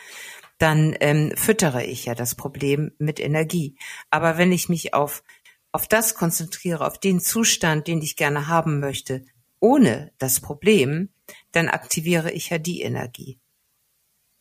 Dann 0.57 0.95
ähm, 0.99 1.33
füttere 1.35 1.83
ich 1.83 2.05
ja 2.05 2.15
das 2.15 2.35
Problem 2.35 2.91
mit 2.97 3.19
Energie. 3.19 3.77
Aber 4.09 4.37
wenn 4.37 4.51
ich 4.51 4.69
mich 4.69 4.93
auf, 4.93 5.23
auf 5.71 5.87
das 5.87 6.15
konzentriere, 6.15 6.85
auf 6.85 6.99
den 6.99 7.19
Zustand, 7.19 7.87
den 7.87 8.01
ich 8.01 8.15
gerne 8.15 8.47
haben 8.47 8.79
möchte, 8.79 9.23
ohne 9.59 10.11
das 10.17 10.39
Problem, 10.39 11.09
dann 11.51 11.67
aktiviere 11.67 12.31
ich 12.31 12.49
ja 12.49 12.57
die 12.57 12.81
Energie. 12.81 13.39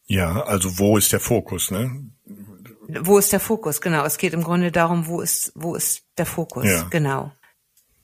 Ja, 0.07 0.43
also 0.43 0.79
wo 0.79 0.97
ist 0.97 1.13
der 1.13 1.21
Fokus, 1.21 1.71
ne? 1.71 2.11
Wo 2.89 3.19
ist 3.19 3.33
der 3.33 3.41
Fokus? 3.41 3.81
Genau. 3.81 4.05
Es 4.05 4.19
geht 4.19 4.33
im 4.33 4.45
Grunde 4.45 4.71
darum, 4.71 5.07
wo 5.07 5.21
ist, 5.21 5.53
wo 5.57 5.75
ist 5.75 6.05
der 6.17 6.27
Fokus? 6.27 6.67
Ja. 6.67 6.83
Genau. 6.91 7.33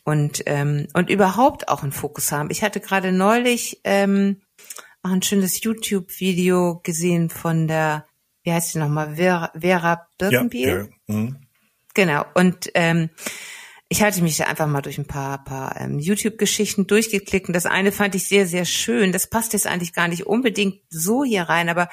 Und, 0.04 0.42
ähm, 0.47 0.88
und 0.95 1.11
überhaupt 1.11 1.69
auch 1.69 1.85
einen 1.85 1.92
Fokus 1.92 2.33
haben. 2.33 2.50
Ich 2.50 2.64
hatte 2.64 2.81
gerade 2.81 3.12
neulich 3.12 3.81
ähm, 3.85 4.42
auch 5.02 5.11
ein 5.11 5.23
schönes 5.23 5.62
YouTube-Video 5.62 6.80
gesehen 6.82 7.28
von 7.30 7.66
der, 7.68 8.06
wie 8.42 8.52
heißt 8.52 8.73
sie 8.73 8.78
nochmal, 8.78 9.16
Vera, 9.16 9.52
Vera 9.59 10.09
Birkenbiel? 10.18 10.68
Ja, 11.06 11.14
ja. 11.14 11.21
Mhm. 11.21 11.37
Genau. 11.94 12.25
Und 12.35 12.71
ähm, 12.75 13.11
ich 13.88 14.02
hatte 14.02 14.23
mich 14.23 14.47
einfach 14.47 14.66
mal 14.66 14.80
durch 14.80 14.99
ein 14.99 15.06
paar, 15.06 15.44
paar 15.44 15.78
ähm, 15.78 15.99
YouTube-Geschichten 15.99 16.87
durchgeklickt 16.87 17.49
und 17.49 17.54
das 17.54 17.66
eine 17.66 17.92
fand 17.92 18.14
ich 18.14 18.26
sehr, 18.26 18.47
sehr 18.47 18.64
schön. 18.64 19.12
Das 19.12 19.28
passt 19.28 19.52
jetzt 19.52 19.66
eigentlich 19.66 19.92
gar 19.92 20.09
nicht 20.09 20.26
unbedingt 20.26 20.80
so 20.88 21.25
hier 21.25 21.42
rein, 21.42 21.68
aber 21.68 21.88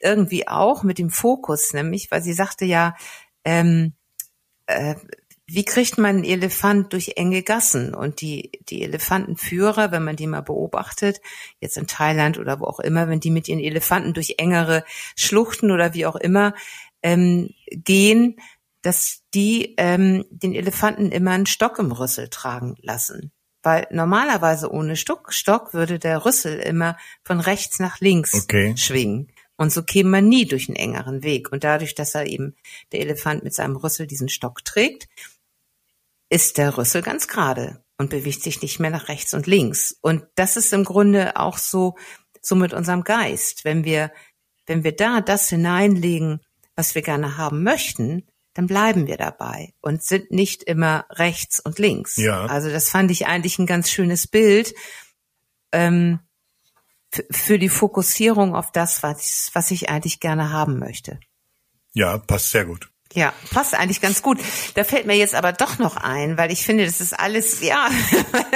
irgendwie 0.00 0.46
auch 0.46 0.82
mit 0.82 0.98
dem 0.98 1.10
Fokus, 1.10 1.72
nämlich, 1.72 2.10
weil 2.10 2.22
sie 2.22 2.32
sagte 2.32 2.64
ja, 2.64 2.94
ähm, 3.44 3.94
äh, 4.66 4.94
wie 5.54 5.64
kriegt 5.64 5.98
man 5.98 6.16
einen 6.16 6.24
Elefant 6.24 6.92
durch 6.94 7.12
enge 7.16 7.42
Gassen? 7.42 7.94
Und 7.94 8.22
die, 8.22 8.52
die 8.68 8.82
Elefantenführer, 8.82 9.92
wenn 9.92 10.02
man 10.02 10.16
die 10.16 10.26
mal 10.26 10.40
beobachtet, 10.40 11.20
jetzt 11.60 11.76
in 11.76 11.86
Thailand 11.86 12.38
oder 12.38 12.58
wo 12.60 12.64
auch 12.64 12.80
immer, 12.80 13.08
wenn 13.08 13.20
die 13.20 13.30
mit 13.30 13.48
ihren 13.48 13.60
Elefanten 13.60 14.14
durch 14.14 14.36
engere 14.38 14.84
Schluchten 15.14 15.70
oder 15.70 15.92
wie 15.92 16.06
auch 16.06 16.16
immer 16.16 16.54
ähm, 17.02 17.50
gehen, 17.70 18.36
dass 18.80 19.22
die 19.34 19.74
ähm, 19.76 20.24
den 20.30 20.54
Elefanten 20.54 21.12
immer 21.12 21.32
einen 21.32 21.46
Stock 21.46 21.78
im 21.78 21.92
Rüssel 21.92 22.28
tragen 22.28 22.76
lassen. 22.80 23.30
Weil 23.62 23.86
normalerweise 23.90 24.72
ohne 24.72 24.96
Stock, 24.96 25.32
Stock 25.34 25.74
würde 25.74 25.98
der 25.98 26.24
Rüssel 26.24 26.58
immer 26.58 26.96
von 27.24 27.40
rechts 27.40 27.78
nach 27.78 28.00
links 28.00 28.34
okay. 28.34 28.74
schwingen. 28.76 29.30
Und 29.56 29.70
so 29.72 29.82
käme 29.82 30.08
man 30.08 30.28
nie 30.28 30.46
durch 30.46 30.68
einen 30.68 30.76
engeren 30.76 31.22
Weg. 31.22 31.52
Und 31.52 31.62
dadurch, 31.62 31.94
dass 31.94 32.14
er 32.14 32.26
eben 32.26 32.56
der 32.90 33.00
Elefant 33.00 33.44
mit 33.44 33.54
seinem 33.54 33.76
Rüssel 33.76 34.08
diesen 34.08 34.28
Stock 34.28 34.64
trägt, 34.64 35.08
ist 36.32 36.56
der 36.56 36.78
Rüssel 36.78 37.02
ganz 37.02 37.28
gerade 37.28 37.84
und 37.98 38.08
bewegt 38.08 38.42
sich 38.42 38.62
nicht 38.62 38.80
mehr 38.80 38.90
nach 38.90 39.08
rechts 39.08 39.34
und 39.34 39.46
links. 39.46 39.94
Und 40.00 40.24
das 40.34 40.56
ist 40.56 40.72
im 40.72 40.82
Grunde 40.82 41.36
auch 41.36 41.58
so, 41.58 41.96
so 42.40 42.54
mit 42.54 42.72
unserem 42.72 43.04
Geist. 43.04 43.66
Wenn 43.66 43.84
wir, 43.84 44.10
wenn 44.66 44.82
wir 44.82 44.96
da 44.96 45.20
das 45.20 45.50
hineinlegen, 45.50 46.40
was 46.74 46.94
wir 46.94 47.02
gerne 47.02 47.36
haben 47.36 47.62
möchten, 47.62 48.26
dann 48.54 48.66
bleiben 48.66 49.06
wir 49.06 49.18
dabei 49.18 49.74
und 49.82 50.02
sind 50.02 50.30
nicht 50.30 50.62
immer 50.62 51.06
rechts 51.10 51.60
und 51.60 51.78
links. 51.78 52.16
Ja. 52.16 52.46
Also 52.46 52.70
das 52.70 52.88
fand 52.88 53.10
ich 53.10 53.26
eigentlich 53.26 53.58
ein 53.58 53.66
ganz 53.66 53.90
schönes 53.90 54.26
Bild 54.26 54.74
ähm, 55.70 56.20
für 57.30 57.58
die 57.58 57.68
Fokussierung 57.68 58.54
auf 58.54 58.72
das, 58.72 59.02
was, 59.02 59.50
was 59.52 59.70
ich 59.70 59.90
eigentlich 59.90 60.18
gerne 60.18 60.50
haben 60.50 60.78
möchte. 60.78 61.20
Ja, 61.92 62.16
passt 62.16 62.50
sehr 62.50 62.64
gut. 62.64 62.91
Ja, 63.14 63.34
passt 63.50 63.74
eigentlich 63.74 64.00
ganz 64.00 64.22
gut. 64.22 64.38
Da 64.74 64.84
fällt 64.84 65.06
mir 65.06 65.16
jetzt 65.16 65.34
aber 65.34 65.52
doch 65.52 65.78
noch 65.78 65.96
ein, 65.96 66.38
weil 66.38 66.50
ich 66.50 66.64
finde, 66.64 66.86
das 66.86 67.00
ist 67.00 67.12
alles, 67.18 67.60
ja, 67.60 67.90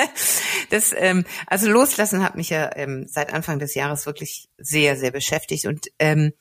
das, 0.71 0.95
ähm, 0.97 1.27
also 1.47 1.69
loslassen 1.69 2.23
hat 2.23 2.37
mich 2.37 2.51
ja 2.51 2.75
ähm, 2.75 3.07
seit 3.07 3.35
Anfang 3.35 3.59
des 3.59 3.75
Jahres 3.75 4.07
wirklich 4.07 4.49
sehr, 4.57 4.97
sehr 4.97 5.11
beschäftigt 5.11 5.67
und 5.67 5.89
ähm, 5.99 6.33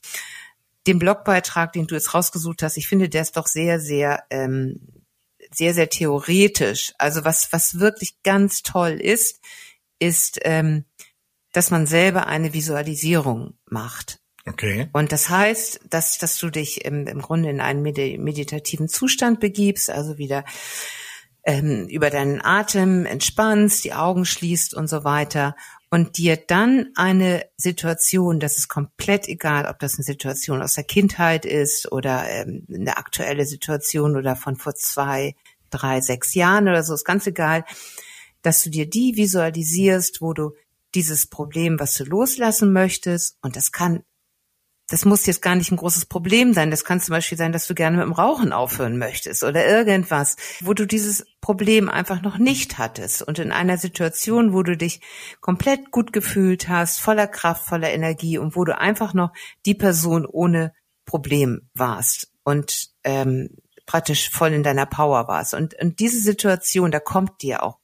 den 0.88 1.00
Blogbeitrag, 1.00 1.74
den 1.74 1.88
du 1.88 1.96
jetzt 1.96 2.14
rausgesucht 2.14 2.64
hast, 2.64 2.78
ich 2.78 2.88
finde, 2.88 3.10
der 3.10 3.24
ist 3.24 3.36
doch 3.36 3.48
sehr, 3.48 3.80
sehr, 3.80 4.24
ähm, 4.30 5.04
sehr, 5.52 5.74
sehr 5.74 5.90
theoretisch. 5.90 6.94
Also 6.98 7.26
was, 7.26 7.52
was 7.52 7.80
wirklich 7.80 8.22
ganz 8.24 8.62
toll 8.62 8.94
ist, 9.02 9.42
ist, 10.00 10.40
ähm, 10.44 10.86
dass 11.52 11.72
man 11.72 11.88
selber 11.88 12.28
eine 12.28 12.54
Visualisierung 12.54 13.58
macht. 13.66 14.20
Okay. 14.48 14.90
Und 14.94 15.12
das 15.12 15.30
heißt, 15.30 15.82
dass, 15.90 16.18
dass 16.20 16.38
du 16.38 16.50
dich 16.50 16.86
im, 16.86 17.08
im 17.08 17.22
Grunde 17.22 17.50
in 17.50 17.60
einen 17.60 17.82
meditativen 17.82 18.88
Zustand 18.88 19.40
begibst, 19.40 19.90
also 19.90 20.18
wieder 20.18 20.46
ähm, 21.44 21.88
über 21.88 22.10
deinen 22.10 22.42
Atem 22.44 23.06
entspannst, 23.06 23.84
die 23.84 23.94
Augen 23.94 24.26
schließt 24.26 24.74
und 24.74 24.88
so 24.88 25.04
weiter 25.04 25.56
und 25.90 26.18
dir 26.18 26.38
dann 26.38 26.92
eine 26.96 27.46
Situation, 27.58 28.40
das 28.40 28.58
ist 28.58 28.68
komplett 28.68 29.28
egal, 29.28 29.66
ob 29.66 29.80
das 29.80 29.96
eine 29.96 30.04
Situation 30.04 30.62
aus 30.62 30.74
der 30.74 30.84
Kindheit 30.84 31.46
ist 31.46 31.92
oder 31.92 32.30
ähm, 32.30 32.68
eine 32.74 32.98
aktuelle 32.98 33.46
Situation 33.46 34.18
oder 34.18 34.36
von 34.36 34.58
vor 34.58 34.76
zwei, 34.76 35.36
drei, 35.70 36.02
sechs 36.02 36.34
Jahren 36.34 36.68
oder 36.68 36.84
so, 36.84 36.94
ist 36.94 37.06
ganz 37.06 37.26
egal, 37.28 37.64
dass 38.42 38.64
du 38.64 38.70
dir 38.70 38.90
die 38.90 39.16
visualisierst, 39.16 40.22
wo 40.22 40.34
du 40.34 40.52
dieses 40.96 41.28
Problem, 41.28 41.80
was 41.80 41.96
du 41.96 42.04
loslassen 42.04 42.74
möchtest, 42.74 43.38
und 43.42 43.56
das 43.56 43.72
kann 43.72 44.04
das 44.88 45.04
muss 45.04 45.26
jetzt 45.26 45.42
gar 45.42 45.56
nicht 45.56 45.72
ein 45.72 45.78
großes 45.78 46.06
Problem 46.06 46.54
sein. 46.54 46.70
Das 46.70 46.84
kann 46.84 47.02
zum 47.02 47.14
Beispiel 47.14 47.38
sein, 47.38 47.52
dass 47.52 47.68
du 47.68 47.74
gerne 47.74 47.98
mit 47.98 48.06
dem 48.06 48.14
Rauchen 48.14 48.54
aufhören 48.54 48.98
möchtest 48.98 49.44
oder 49.44 49.66
irgendwas, 49.66 50.36
wo 50.62 50.74
du 50.74 50.86
dieses 50.86 51.26
Problem 51.42 51.90
einfach 51.90 52.22
noch 52.22 52.38
nicht 52.38 52.78
hattest 52.78 53.24
und 53.24 53.40
in 53.40 53.52
einer 53.52 53.78
Situation, 53.78 54.54
wo 54.54 54.62
du 54.62 54.78
dich 54.78 55.02
komplett 55.42 55.92
gut 55.92 56.14
gefühlt 56.14 56.70
hast, 56.70 57.00
voller 57.00 57.28
Kraft, 57.28 57.68
voller 57.68 57.92
Energie 57.92 58.38
und 58.38 58.56
wo 58.56 58.64
du 58.64 58.78
einfach 58.78 59.14
noch 59.14 59.32
die 59.66 59.76
Person 59.76 60.26
ohne 60.26 60.74
Problem 61.06 61.70
warst 61.74 62.32
und 62.44 62.90
ähm, 63.04 63.50
praktisch 63.88 64.30
voll 64.30 64.54
in 64.54 64.64
deiner 64.64 64.86
Power 64.86 65.28
warst. 65.28 65.54
Und, 65.54 65.76
und 65.82 66.00
diese 66.00 66.20
Situation, 66.20 66.92
da 66.92 67.00
kommt 67.00 67.42
dir 67.42 67.64
auch 67.64 67.80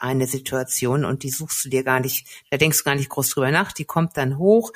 eine 0.00 0.26
Situation 0.26 1.04
und 1.04 1.22
die 1.22 1.30
suchst 1.30 1.64
du 1.64 1.68
dir 1.68 1.84
gar 1.84 2.00
nicht, 2.00 2.26
da 2.50 2.56
denkst 2.56 2.78
du 2.78 2.84
gar 2.84 2.96
nicht 2.96 3.08
groß 3.08 3.30
drüber 3.30 3.50
nach, 3.50 3.72
die 3.72 3.84
kommt 3.84 4.16
dann 4.16 4.38
hoch 4.38 4.72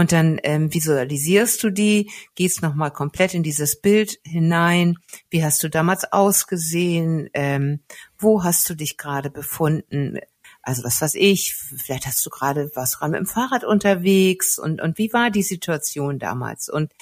Und 0.00 0.12
dann 0.12 0.40
ähm, 0.44 0.72
visualisierst 0.72 1.62
du 1.62 1.68
die, 1.68 2.10
gehst 2.34 2.62
nochmal 2.62 2.90
komplett 2.90 3.34
in 3.34 3.42
dieses 3.42 3.82
Bild 3.82 4.18
hinein. 4.24 4.96
Wie 5.28 5.44
hast 5.44 5.62
du 5.62 5.68
damals 5.68 6.10
ausgesehen? 6.10 7.28
Ähm, 7.34 7.80
wo 8.16 8.42
hast 8.42 8.70
du 8.70 8.74
dich 8.74 8.96
gerade 8.96 9.28
befunden? 9.28 10.18
Also 10.62 10.84
was 10.84 11.02
weiß 11.02 11.16
ich, 11.16 11.54
vielleicht 11.54 12.06
hast 12.06 12.24
du 12.24 12.30
gerade, 12.30 12.70
was 12.74 12.98
gerade 12.98 13.10
mit 13.10 13.20
dem 13.20 13.26
Fahrrad 13.26 13.62
unterwegs 13.62 14.58
und, 14.58 14.80
und 14.80 14.96
wie 14.96 15.12
war 15.12 15.30
die 15.30 15.42
Situation 15.42 16.18
damals? 16.18 16.70
Und 16.70 16.94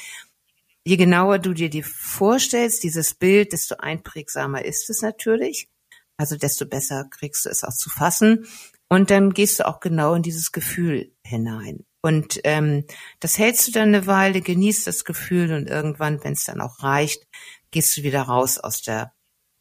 je 0.82 0.96
genauer 0.96 1.38
du 1.38 1.54
dir 1.54 1.70
die 1.70 1.84
vorstellst, 1.84 2.82
dieses 2.82 3.14
Bild, 3.14 3.52
desto 3.52 3.76
einprägsamer 3.76 4.64
ist 4.64 4.90
es 4.90 5.02
natürlich. 5.02 5.68
Also 6.16 6.36
desto 6.36 6.66
besser 6.66 7.06
kriegst 7.08 7.44
du 7.44 7.48
es 7.48 7.62
auch 7.62 7.76
zu 7.76 7.90
fassen. 7.90 8.48
Und 8.88 9.12
dann 9.12 9.32
gehst 9.34 9.60
du 9.60 9.68
auch 9.68 9.78
genau 9.78 10.14
in 10.14 10.24
dieses 10.24 10.50
Gefühl 10.50 11.12
hinein. 11.22 11.84
Und 12.00 12.40
ähm, 12.44 12.84
das 13.20 13.38
hältst 13.38 13.68
du 13.68 13.72
dann 13.72 13.88
eine 13.88 14.06
Weile, 14.06 14.40
genießt 14.40 14.86
das 14.86 15.04
Gefühl 15.04 15.52
und 15.52 15.68
irgendwann, 15.68 16.22
wenn 16.22 16.34
es 16.34 16.44
dann 16.44 16.60
auch 16.60 16.82
reicht, 16.82 17.26
gehst 17.70 17.96
du 17.96 18.02
wieder 18.02 18.22
raus 18.22 18.58
aus 18.58 18.82
der 18.82 19.12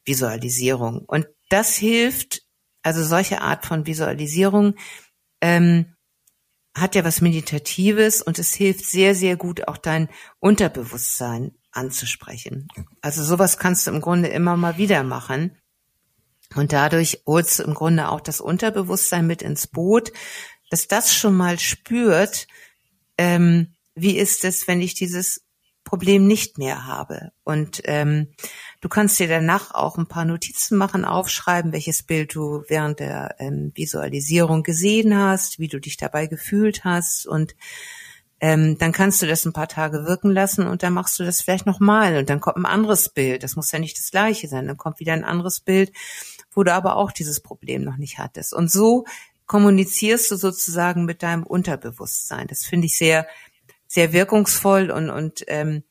Visualisierung. 0.06 1.03
Und 1.06 1.27
das 1.50 1.75
hilft, 1.75 2.44
also 2.84 3.03
solche 3.03 3.41
Art 3.41 3.65
von 3.65 3.86
Visualisierung 3.86 4.75
ähm, 5.41 5.96
hat 6.75 6.96
ja 6.96 7.03
was 7.03 7.22
Meditatives 7.22 8.22
und 8.22 8.38
es 8.38 8.53
hilft 8.53 8.86
sehr, 8.86 9.15
sehr 9.15 9.36
gut, 9.36 9.67
auch 9.67 9.77
dein 9.77 10.10
Unterbewusstsein 10.39 11.56
anzusprechen. 11.72 12.67
Also 13.01 13.24
sowas 13.24 13.58
kannst 13.58 13.88
du 13.88 13.91
im 13.91 14.01
Grunde 14.01 14.29
immer 14.29 14.58
mal 14.58 14.77
wieder 14.77 15.03
machen. 15.03 15.58
Und 16.56 16.72
dadurch 16.72 17.24
holst 17.25 17.60
du 17.60 17.63
im 17.63 17.74
Grunde 17.74 18.10
auch 18.10 18.22
das 18.22 18.39
Unterbewusstsein 18.39 19.27
mit 19.27 19.41
ins 19.41 19.67
Boot, 19.67 20.13
dass 20.69 20.88
das 20.88 21.13
schon 21.13 21.36
mal 21.36 21.59
spürt, 21.59 22.47
ähm, 23.17 23.74
wie 23.95 24.17
ist 24.17 24.45
es, 24.45 24.67
wenn 24.67 24.81
ich 24.81 24.93
dieses 24.93 25.43
Problem 25.83 26.27
nicht 26.27 26.57
mehr 26.57 26.86
habe. 26.86 27.31
Und 27.45 27.81
ähm, 27.86 28.27
du 28.81 28.89
kannst 28.89 29.19
dir 29.19 29.27
danach 29.29 29.74
auch 29.74 29.97
ein 29.97 30.07
paar 30.07 30.25
Notizen 30.25 30.77
machen, 30.77 31.05
aufschreiben, 31.05 31.71
welches 31.71 32.03
Bild 32.03 32.36
du 32.36 32.63
während 32.67 33.00
der 33.00 33.36
ähm, 33.39 33.71
Visualisierung 33.74 34.63
gesehen 34.63 35.17
hast, 35.17 35.59
wie 35.59 35.69
du 35.69 35.79
dich 35.79 35.95
dabei 35.95 36.27
gefühlt 36.27 36.83
hast 36.83 37.25
und 37.25 37.55
ähm, 38.39 38.77
dann 38.77 38.91
kannst 38.91 39.21
du 39.21 39.27
das 39.27 39.45
ein 39.45 39.53
paar 39.53 39.67
Tage 39.67 40.05
wirken 40.05 40.29
lassen 40.29 40.67
und 40.67 40.83
dann 40.83 40.93
machst 40.93 41.17
du 41.17 41.24
das 41.24 41.41
vielleicht 41.41 41.65
nochmal 41.65 42.17
und 42.17 42.29
dann 42.29 42.39
kommt 42.39 42.57
ein 42.57 42.65
anderes 42.65 43.09
Bild. 43.09 43.41
Das 43.41 43.55
muss 43.55 43.71
ja 43.71 43.79
nicht 43.79 43.97
das 43.97 44.12
gleiche 44.12 44.47
sein. 44.47 44.67
Dann 44.67 44.77
kommt 44.77 45.00
wieder 45.00 45.13
ein 45.13 45.24
anderes 45.24 45.59
Bild, 45.59 45.91
wo 46.51 46.63
du 46.63 46.74
aber 46.74 46.97
auch 46.97 47.12
dieses 47.12 47.39
Problem 47.39 47.83
noch 47.83 47.97
nicht 47.97 48.19
hattest. 48.19 48.53
Und 48.53 48.71
so 48.71 49.05
kommunizierst 49.47 50.29
du 50.29 50.35
sozusagen 50.35 51.05
mit 51.05 51.23
deinem 51.23 51.43
Unterbewusstsein. 51.43 52.47
Das 52.47 52.65
finde 52.65 52.85
ich 52.85 52.97
sehr 52.97 53.27
sehr 53.87 54.11
wirkungsvoll 54.13 54.91
und, 54.91 55.09
und 55.09 55.43
ähm, 55.47 55.83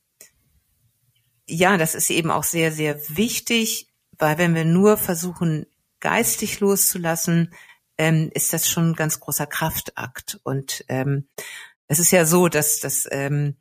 ja, 1.49 1.77
das 1.77 1.95
ist 1.95 2.11
eben 2.11 2.31
auch 2.31 2.45
sehr, 2.45 2.73
sehr 2.73 3.01
wichtig, 3.09 3.89
weil 4.19 4.39
wenn 4.39 4.55
wir 4.55 4.65
nur 4.65 4.97
versuchen, 4.97 5.67
geistig 6.01 6.61
loszulassen, 6.61 7.55
ähm, 7.99 8.31
ist 8.35 8.53
das 8.53 8.69
schon 8.69 8.91
ein 8.91 8.95
ganz 8.95 9.21
großer 9.21 9.47
Kraftakt. 9.47 10.39
Und 10.43 10.85
ähm, 10.89 11.29
es 11.89 11.99
ist 11.99 12.11
ja 12.11 12.25
so, 12.25 12.49
dass 12.49 12.81
das, 12.81 13.09
ähm, 13.11 13.57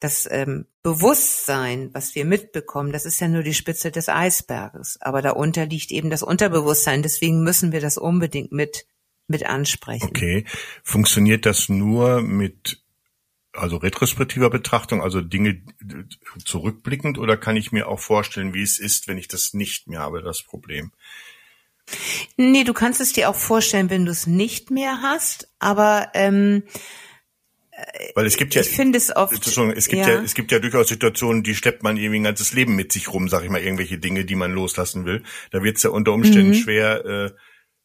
das 0.00 0.28
ähm, 0.30 0.66
Bewusstsein, 0.82 1.90
was 1.94 2.14
wir 2.14 2.24
mitbekommen, 2.24 2.92
das 2.92 3.06
ist 3.06 3.20
ja 3.20 3.28
nur 3.28 3.42
die 3.42 3.54
Spitze 3.54 3.90
des 3.90 4.08
Eisberges. 4.08 4.98
Aber 5.00 5.22
darunter 5.22 5.66
liegt 5.66 5.92
eben 5.92 6.10
das 6.10 6.22
Unterbewusstsein. 6.22 7.02
Deswegen 7.02 7.42
müssen 7.42 7.72
wir 7.72 7.80
das 7.80 7.96
unbedingt 7.96 8.52
mit 8.52 8.86
mit 9.30 9.46
ansprechen. 9.46 10.08
Okay. 10.08 10.44
Funktioniert 10.82 11.46
das 11.46 11.68
nur 11.68 12.20
mit 12.20 12.82
also 13.52 13.78
retrospektiver 13.78 14.50
Betrachtung, 14.50 15.02
also 15.02 15.20
Dinge 15.20 15.62
zurückblickend, 16.44 17.18
oder 17.18 17.36
kann 17.36 17.56
ich 17.56 17.72
mir 17.72 17.88
auch 17.88 17.98
vorstellen, 17.98 18.54
wie 18.54 18.62
es 18.62 18.78
ist, 18.78 19.08
wenn 19.08 19.18
ich 19.18 19.26
das 19.26 19.54
nicht 19.54 19.88
mehr 19.88 20.00
habe, 20.00 20.22
das 20.22 20.42
Problem? 20.42 20.92
Nee, 22.36 22.62
du 22.62 22.72
kannst 22.72 23.00
es 23.00 23.12
dir 23.12 23.28
auch 23.28 23.34
vorstellen, 23.34 23.90
wenn 23.90 24.04
du 24.04 24.12
es 24.12 24.28
nicht 24.28 24.70
mehr 24.70 25.02
hast, 25.02 25.48
aber 25.58 26.10
ähm, 26.14 26.62
weil 28.14 28.26
es 28.26 28.36
gibt 28.36 28.54
ja, 28.54 28.60
ich 28.60 28.68
finde 28.68 28.98
es 28.98 29.14
oft, 29.14 29.32
es 29.46 29.88
gibt 29.88 30.06
ja. 30.06 30.14
ja. 30.14 30.22
es 30.22 30.34
gibt 30.34 30.52
ja 30.52 30.58
durchaus 30.58 30.88
Situationen, 30.88 31.42
die 31.42 31.54
schleppt 31.54 31.82
man 31.82 31.96
irgendwie 31.96 32.20
ein 32.20 32.24
ganzes 32.24 32.52
Leben 32.52 32.76
mit 32.76 32.92
sich 32.92 33.12
rum, 33.12 33.28
sag 33.28 33.42
ich 33.42 33.50
mal, 33.50 33.60
irgendwelche 33.60 33.98
Dinge, 33.98 34.24
die 34.24 34.34
man 34.34 34.52
loslassen 34.52 35.06
will. 35.06 35.22
Da 35.50 35.62
wird 35.62 35.78
es 35.78 35.82
ja 35.82 35.90
unter 35.90 36.12
Umständen 36.12 36.50
mhm. 36.50 36.54
schwer, 36.54 37.04
äh, 37.04 37.30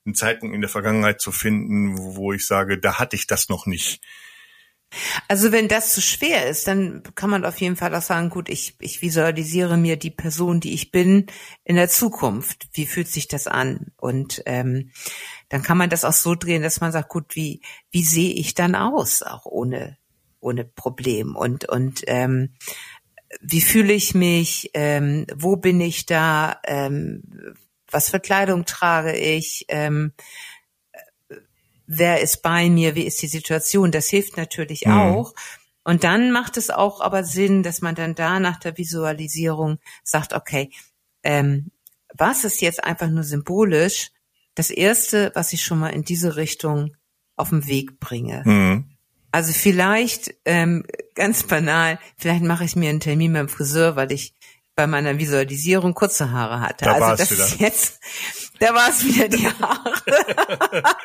einen 0.05 0.15
Zeitpunkt 0.15 0.55
in 0.55 0.61
der 0.61 0.69
Vergangenheit 0.69 1.21
zu 1.21 1.31
finden, 1.31 1.97
wo 1.97 2.33
ich 2.33 2.45
sage, 2.45 2.77
da 2.77 2.99
hatte 2.99 3.15
ich 3.15 3.27
das 3.27 3.49
noch 3.49 3.65
nicht. 3.65 4.01
Also 5.27 5.51
wenn 5.51 5.67
das 5.67 5.93
zu 5.93 6.01
schwer 6.01 6.47
ist, 6.47 6.67
dann 6.67 7.03
kann 7.15 7.29
man 7.29 7.43
auf 7.43 7.59
jeden 7.59 7.75
Fall 7.75 7.93
auch 7.95 8.01
sagen, 8.01 8.29
gut, 8.29 8.49
ich, 8.49 8.75
ich 8.79 9.01
visualisiere 9.01 9.77
mir 9.77 9.97
die 9.97 10.11
Person, 10.11 10.59
die 10.59 10.73
ich 10.73 10.91
bin, 10.91 11.25
in 11.63 11.75
der 11.75 11.89
Zukunft. 11.89 12.67
Wie 12.73 12.85
fühlt 12.85 13.07
sich 13.07 13.27
das 13.27 13.47
an? 13.47 13.91
Und 13.97 14.43
ähm, 14.45 14.91
dann 15.49 15.63
kann 15.63 15.77
man 15.77 15.89
das 15.89 16.05
auch 16.05 16.13
so 16.13 16.35
drehen, 16.35 16.61
dass 16.61 16.81
man 16.81 16.91
sagt, 16.91 17.09
gut, 17.09 17.35
wie, 17.35 17.61
wie 17.91 18.03
sehe 18.03 18.33
ich 18.33 18.53
dann 18.53 18.75
aus, 18.75 19.21
auch 19.21 19.45
ohne, 19.45 19.97
ohne 20.39 20.63
Problem? 20.63 21.35
Und, 21.35 21.67
und 21.67 22.03
ähm, 22.07 22.53
wie 23.41 23.61
fühle 23.61 23.93
ich 23.93 24.13
mich? 24.13 24.71
Ähm, 24.73 25.25
wo 25.35 25.57
bin 25.57 25.81
ich 25.81 26.05
da? 26.05 26.61
Ähm, 26.65 27.23
was 27.95 28.09
für 28.09 28.19
Kleidung 28.19 28.65
trage 28.65 29.15
ich? 29.15 29.65
Ähm, 29.69 30.11
wer 31.87 32.21
ist 32.21 32.41
bei 32.41 32.69
mir, 32.69 32.93
wie 32.95 33.05
ist 33.05 33.21
die 33.21 33.27
Situation, 33.27 33.91
das 33.91 34.07
hilft 34.07 34.35
natürlich 34.35 34.85
mhm. 34.85 34.91
auch. 34.91 35.33
Und 35.85 36.03
dann 36.03 36.31
macht 36.31 36.57
es 36.57 36.69
auch 36.69 36.99
aber 36.99 37.23
Sinn, 37.23 37.63
dass 37.63 37.81
man 37.81 37.95
dann 37.95 38.13
da 38.13 38.39
nach 38.39 38.59
der 38.59 38.77
Visualisierung 38.77 39.79
sagt, 40.03 40.33
okay, 40.33 40.71
ähm, 41.23 41.71
was 42.13 42.43
ist 42.43 42.61
jetzt 42.61 42.83
einfach 42.83 43.09
nur 43.09 43.23
symbolisch? 43.23 44.11
Das 44.55 44.71
erste, 44.71 45.31
was 45.33 45.53
ich 45.53 45.63
schon 45.63 45.79
mal 45.79 45.89
in 45.89 46.03
diese 46.03 46.35
Richtung 46.35 46.97
auf 47.37 47.49
den 47.49 47.65
Weg 47.67 47.99
bringe. 47.99 48.41
Mhm. 48.45 48.89
Also 49.31 49.53
vielleicht, 49.53 50.33
ähm, 50.45 50.85
ganz 51.13 51.43
banal, 51.43 51.99
vielleicht 52.17 52.43
mache 52.43 52.65
ich 52.65 52.75
mir 52.75 52.89
einen 52.89 52.99
Termin 52.99 53.33
beim 53.33 53.49
Friseur, 53.49 53.95
weil 53.95 54.11
ich 54.11 54.33
bei 54.75 54.87
meiner 54.87 55.17
Visualisierung 55.17 55.93
kurze 55.93 56.31
Haare 56.31 56.59
hatte. 56.59 56.85
Da 56.85 56.93
also 56.93 57.15
das 57.15 57.31
wieder. 57.31 57.45
ist 57.45 57.59
jetzt, 57.59 57.99
da 58.59 58.73
war 58.73 58.89
es 58.89 59.05
wieder 59.05 59.29
die 59.29 59.47
Haare. 59.47 59.93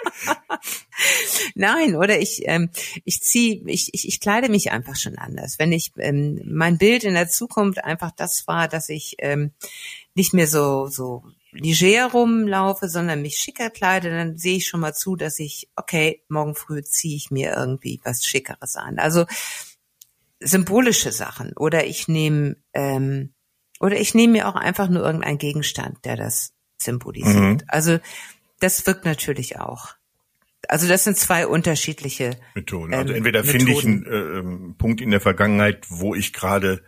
Nein, 1.55 1.97
oder 1.97 2.19
ich 2.19 2.43
ähm, 2.47 2.71
ich 3.05 3.23
ziehe, 3.23 3.63
ich, 3.67 3.95
ich 3.95 4.09
ich 4.09 4.21
kleide 4.21 4.49
mich 4.49 4.73
einfach 4.73 4.97
schon 4.97 5.19
anders. 5.19 5.59
Wenn 5.59 5.73
ich 5.73 5.93
ähm, 5.99 6.41
mein 6.45 6.79
Bild 6.79 7.05
in 7.05 7.15
der 7.15 7.29
Zukunft 7.29 7.83
einfach 7.85 8.11
das 8.11 8.47
war, 8.49 8.67
dass 8.67 8.89
ich 8.89 9.17
ähm, 9.19 9.53
nicht 10.15 10.35
mehr 10.35 10.49
so 10.49 10.89
so 10.89 11.25
leger 11.53 12.11
rumlaufe, 12.11 12.89
sondern 12.89 13.23
mich 13.23 13.37
schicker 13.37 13.71
kleide, 13.71 14.11
dann 14.11 14.37
sehe 14.37 14.57
ich 14.57 14.67
schon 14.67 14.81
mal 14.81 14.95
zu, 14.95 15.15
dass 15.15 15.39
ich 15.39 15.69
okay 15.77 16.23
morgen 16.29 16.57
früh 16.57 16.83
ziehe 16.83 17.17
ich 17.17 17.31
mir 17.31 17.55
irgendwie 17.57 18.01
was 18.05 18.25
Schickeres 18.25 18.77
an. 18.77 18.99
Also 18.99 19.27
symbolische 20.41 21.13
Sachen 21.13 21.53
oder 21.57 21.87
ich 21.87 22.09
nehme 22.09 22.57
ähm, 22.73 23.35
oder 23.81 23.99
ich 23.99 24.15
nehme 24.15 24.35
mir 24.35 24.49
auch 24.49 24.57
einfach 24.57 24.89
nur 24.89 25.03
irgendeinen 25.03 25.39
Gegenstand, 25.39 26.05
der 26.05 26.17
das 26.17 26.53
symbolisiert. 26.79 27.37
Mhm. 27.37 27.63
Also 27.67 27.99
das 28.61 28.87
wirkt 28.87 29.05
natürlich 29.05 29.59
auch. 29.59 29.95
Also 30.69 30.87
das 30.87 31.05
sind 31.05 31.17
zwei 31.17 31.47
unterschiedliche 31.47 32.39
Methoden. 32.55 32.95
Also 32.95 33.11
ähm, 33.11 33.17
entweder 33.17 33.43
finde 33.43 33.73
ich 33.73 33.85
einen 33.85 34.05
äh, 34.05 34.39
ähm, 34.39 34.75
Punkt 34.77 35.01
in 35.01 35.11
der 35.11 35.21
Vergangenheit, 35.21 35.87
wo 35.89 36.15
ich 36.15 36.33
gerade 36.33 36.85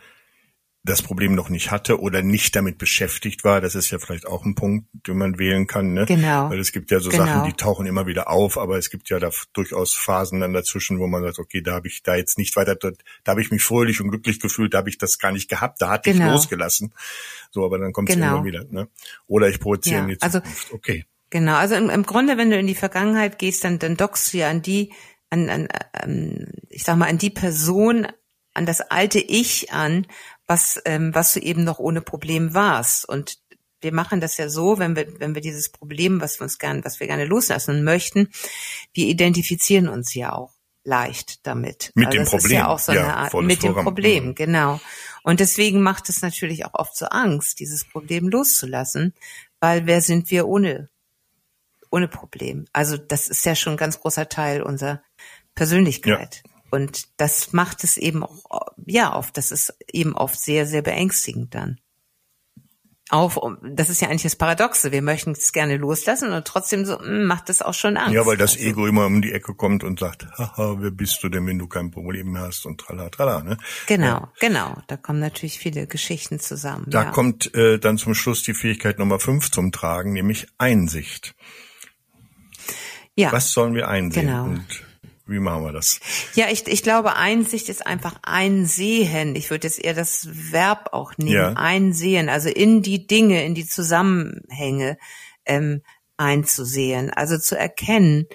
das 0.84 1.00
Problem 1.00 1.36
noch 1.36 1.48
nicht 1.48 1.70
hatte 1.70 2.00
oder 2.00 2.22
nicht 2.22 2.56
damit 2.56 2.76
beschäftigt 2.76 3.44
war. 3.44 3.60
Das 3.60 3.76
ist 3.76 3.90
ja 3.90 4.00
vielleicht 4.00 4.26
auch 4.26 4.44
ein 4.44 4.56
Punkt, 4.56 4.88
den 5.06 5.16
man 5.16 5.38
wählen 5.38 5.68
kann. 5.68 5.92
Ne? 5.92 6.06
Genau. 6.06 6.50
Weil 6.50 6.58
es 6.58 6.72
gibt 6.72 6.90
ja 6.90 6.98
so 6.98 7.10
genau. 7.10 7.24
Sachen, 7.24 7.44
die 7.44 7.52
tauchen 7.52 7.86
immer 7.86 8.06
wieder 8.06 8.28
auf, 8.28 8.58
aber 8.58 8.78
es 8.78 8.90
gibt 8.90 9.08
ja 9.08 9.20
da 9.20 9.30
durchaus 9.52 9.94
Phasen 9.94 10.40
dann 10.40 10.52
dazwischen, 10.52 10.98
wo 10.98 11.06
man 11.06 11.22
sagt, 11.22 11.38
okay, 11.38 11.62
da 11.62 11.74
habe 11.74 11.86
ich 11.86 12.02
da 12.02 12.16
jetzt 12.16 12.36
nicht 12.36 12.56
weiter, 12.56 12.74
da, 12.74 12.90
da 13.22 13.30
habe 13.30 13.42
ich 13.42 13.52
mich 13.52 13.62
fröhlich 13.62 14.00
und 14.00 14.10
glücklich 14.10 14.40
gefühlt, 14.40 14.74
da 14.74 14.78
habe 14.78 14.88
ich 14.88 14.98
das 14.98 15.20
gar 15.20 15.30
nicht 15.30 15.48
gehabt, 15.48 15.80
da 15.80 15.90
hatte 15.90 16.12
genau. 16.12 16.26
ich 16.26 16.32
losgelassen. 16.32 16.92
So, 17.52 17.64
aber 17.64 17.78
dann 17.78 17.92
kommt 17.92 18.10
es 18.10 18.16
genau. 18.16 18.38
immer 18.38 18.44
wieder. 18.44 18.64
Ne? 18.68 18.88
Oder 19.28 19.48
ich 19.48 19.60
projiziere 19.60 19.98
ja, 19.98 20.02
in 20.02 20.08
die 20.08 20.20
also 20.20 20.40
Zukunft. 20.40 20.64
Also, 20.64 20.74
okay. 20.74 21.04
Genau, 21.30 21.54
also 21.54 21.76
im, 21.76 21.90
im 21.90 22.02
Grunde, 22.02 22.36
wenn 22.36 22.50
du 22.50 22.58
in 22.58 22.66
die 22.66 22.74
Vergangenheit 22.74 23.38
gehst, 23.38 23.62
dann, 23.64 23.78
dann 23.78 23.96
dockst 23.96 24.34
du 24.34 24.38
ja 24.38 24.50
an 24.50 24.62
die, 24.62 24.92
an, 25.30 25.48
an, 25.48 25.68
ähm, 26.02 26.48
ich 26.68 26.82
sag 26.82 26.96
mal, 26.96 27.08
an 27.08 27.18
die 27.18 27.30
Person, 27.30 28.06
an 28.54 28.66
das 28.66 28.82
alte 28.82 29.18
Ich 29.18 29.72
an, 29.72 30.06
was, 30.52 30.82
ähm, 30.84 31.14
was 31.14 31.32
du 31.32 31.40
eben 31.40 31.64
noch 31.64 31.78
ohne 31.78 32.02
Problem 32.02 32.52
warst. 32.52 33.08
Und 33.08 33.38
wir 33.80 33.92
machen 33.94 34.20
das 34.20 34.36
ja 34.36 34.50
so, 34.50 34.78
wenn 34.78 34.94
wir, 34.94 35.18
wenn 35.18 35.34
wir 35.34 35.40
dieses 35.40 35.70
Problem, 35.70 36.20
was 36.20 36.38
wir 36.38 36.44
uns 36.44 36.58
gern, 36.58 36.84
was 36.84 37.00
wir 37.00 37.06
gerne 37.06 37.24
loslassen 37.24 37.84
möchten, 37.84 38.28
wir 38.92 39.06
identifizieren 39.06 39.88
uns 39.88 40.14
ja 40.14 40.34
auch 40.34 40.52
leicht 40.84 41.46
damit. 41.46 41.90
Mit 41.94 42.08
also 42.08 42.18
dem 42.18 42.26
Problem. 42.26 42.44
Ist 42.44 42.52
ja 42.52 42.68
auch 42.68 42.78
so 42.78 42.92
ja, 42.92 43.02
eine 43.02 43.16
Art, 43.16 43.34
mit 43.34 43.60
Programm. 43.60 43.76
dem 43.76 43.84
Problem, 43.84 44.26
mhm. 44.26 44.34
genau. 44.34 44.80
Und 45.22 45.40
deswegen 45.40 45.80
macht 45.80 46.10
es 46.10 46.20
natürlich 46.20 46.66
auch 46.66 46.74
oft 46.74 46.96
so 46.96 47.06
Angst, 47.06 47.58
dieses 47.58 47.88
Problem 47.88 48.28
loszulassen, 48.28 49.14
weil 49.58 49.86
wer 49.86 50.02
sind 50.02 50.30
wir 50.30 50.46
ohne, 50.46 50.90
ohne 51.90 52.08
Problem? 52.08 52.66
Also 52.74 52.98
das 52.98 53.28
ist 53.28 53.46
ja 53.46 53.54
schon 53.54 53.74
ein 53.74 53.78
ganz 53.78 53.98
großer 54.00 54.28
Teil 54.28 54.60
unserer 54.62 55.02
Persönlichkeit. 55.54 56.42
Ja. 56.44 56.51
Und 56.72 57.20
das 57.20 57.52
macht 57.52 57.84
es 57.84 57.96
eben 57.96 58.24
auch, 58.24 58.72
ja, 58.86 59.14
oft, 59.14 59.36
das 59.36 59.52
ist 59.52 59.76
eben 59.92 60.14
oft 60.14 60.40
sehr, 60.40 60.66
sehr 60.66 60.82
beängstigend 60.82 61.54
dann 61.54 61.78
auf, 63.12 63.38
das 63.62 63.90
ist 63.90 64.00
ja 64.00 64.08
eigentlich 64.08 64.22
das 64.22 64.36
Paradoxe. 64.36 64.90
Wir 64.90 65.02
möchten 65.02 65.32
es 65.32 65.52
gerne 65.52 65.76
loslassen 65.76 66.32
und 66.32 66.46
trotzdem 66.46 66.86
so, 66.86 66.98
hm, 66.98 67.26
macht 67.26 67.50
das 67.50 67.60
auch 67.60 67.74
schon 67.74 67.98
Angst. 67.98 68.14
Ja, 68.14 68.24
weil 68.24 68.38
das 68.38 68.54
also. 68.56 68.64
Ego 68.64 68.86
immer 68.86 69.04
um 69.04 69.20
die 69.20 69.32
Ecke 69.32 69.54
kommt 69.54 69.84
und 69.84 70.00
sagt, 70.00 70.26
haha, 70.38 70.76
wer 70.78 70.90
bist 70.90 71.22
du 71.22 71.28
denn, 71.28 71.46
wenn 71.46 71.58
du 71.58 71.66
kein 71.66 71.90
Problem 71.90 72.38
hast 72.38 72.64
und 72.64 72.80
trala, 72.80 73.10
trala, 73.10 73.42
ne? 73.42 73.58
Genau, 73.86 74.06
ja. 74.06 74.32
genau. 74.40 74.78
Da 74.86 74.96
kommen 74.96 75.20
natürlich 75.20 75.58
viele 75.58 75.86
Geschichten 75.86 76.40
zusammen. 76.40 76.86
Da 76.88 77.04
ja. 77.04 77.10
kommt 77.10 77.54
äh, 77.54 77.78
dann 77.78 77.98
zum 77.98 78.14
Schluss 78.14 78.42
die 78.44 78.54
Fähigkeit 78.54 78.98
Nummer 78.98 79.20
fünf 79.20 79.50
zum 79.50 79.72
Tragen, 79.72 80.14
nämlich 80.14 80.46
Einsicht. 80.56 81.34
Ja. 83.14 83.30
Was 83.30 83.52
sollen 83.52 83.74
wir 83.74 83.88
einsehen? 83.88 84.26
Genau. 84.26 84.44
Und 84.44 84.84
wie 85.26 85.38
machen 85.38 85.64
wir 85.64 85.72
das? 85.72 86.00
Ja, 86.34 86.48
ich, 86.50 86.66
ich 86.66 86.82
glaube, 86.82 87.14
Einsicht 87.14 87.68
ist 87.68 87.86
einfach 87.86 88.16
einsehen. 88.22 89.36
Ich 89.36 89.50
würde 89.50 89.68
jetzt 89.68 89.78
eher 89.78 89.94
das 89.94 90.28
Verb 90.30 90.90
auch 90.92 91.16
nehmen. 91.16 91.32
Ja. 91.32 91.52
Einsehen, 91.52 92.28
also 92.28 92.48
in 92.48 92.82
die 92.82 93.06
Dinge, 93.06 93.44
in 93.44 93.54
die 93.54 93.66
Zusammenhänge 93.66 94.98
ähm, 95.44 95.82
einzusehen. 96.16 97.10
Also 97.10 97.38
zu 97.38 97.56
erkennen, 97.56 98.26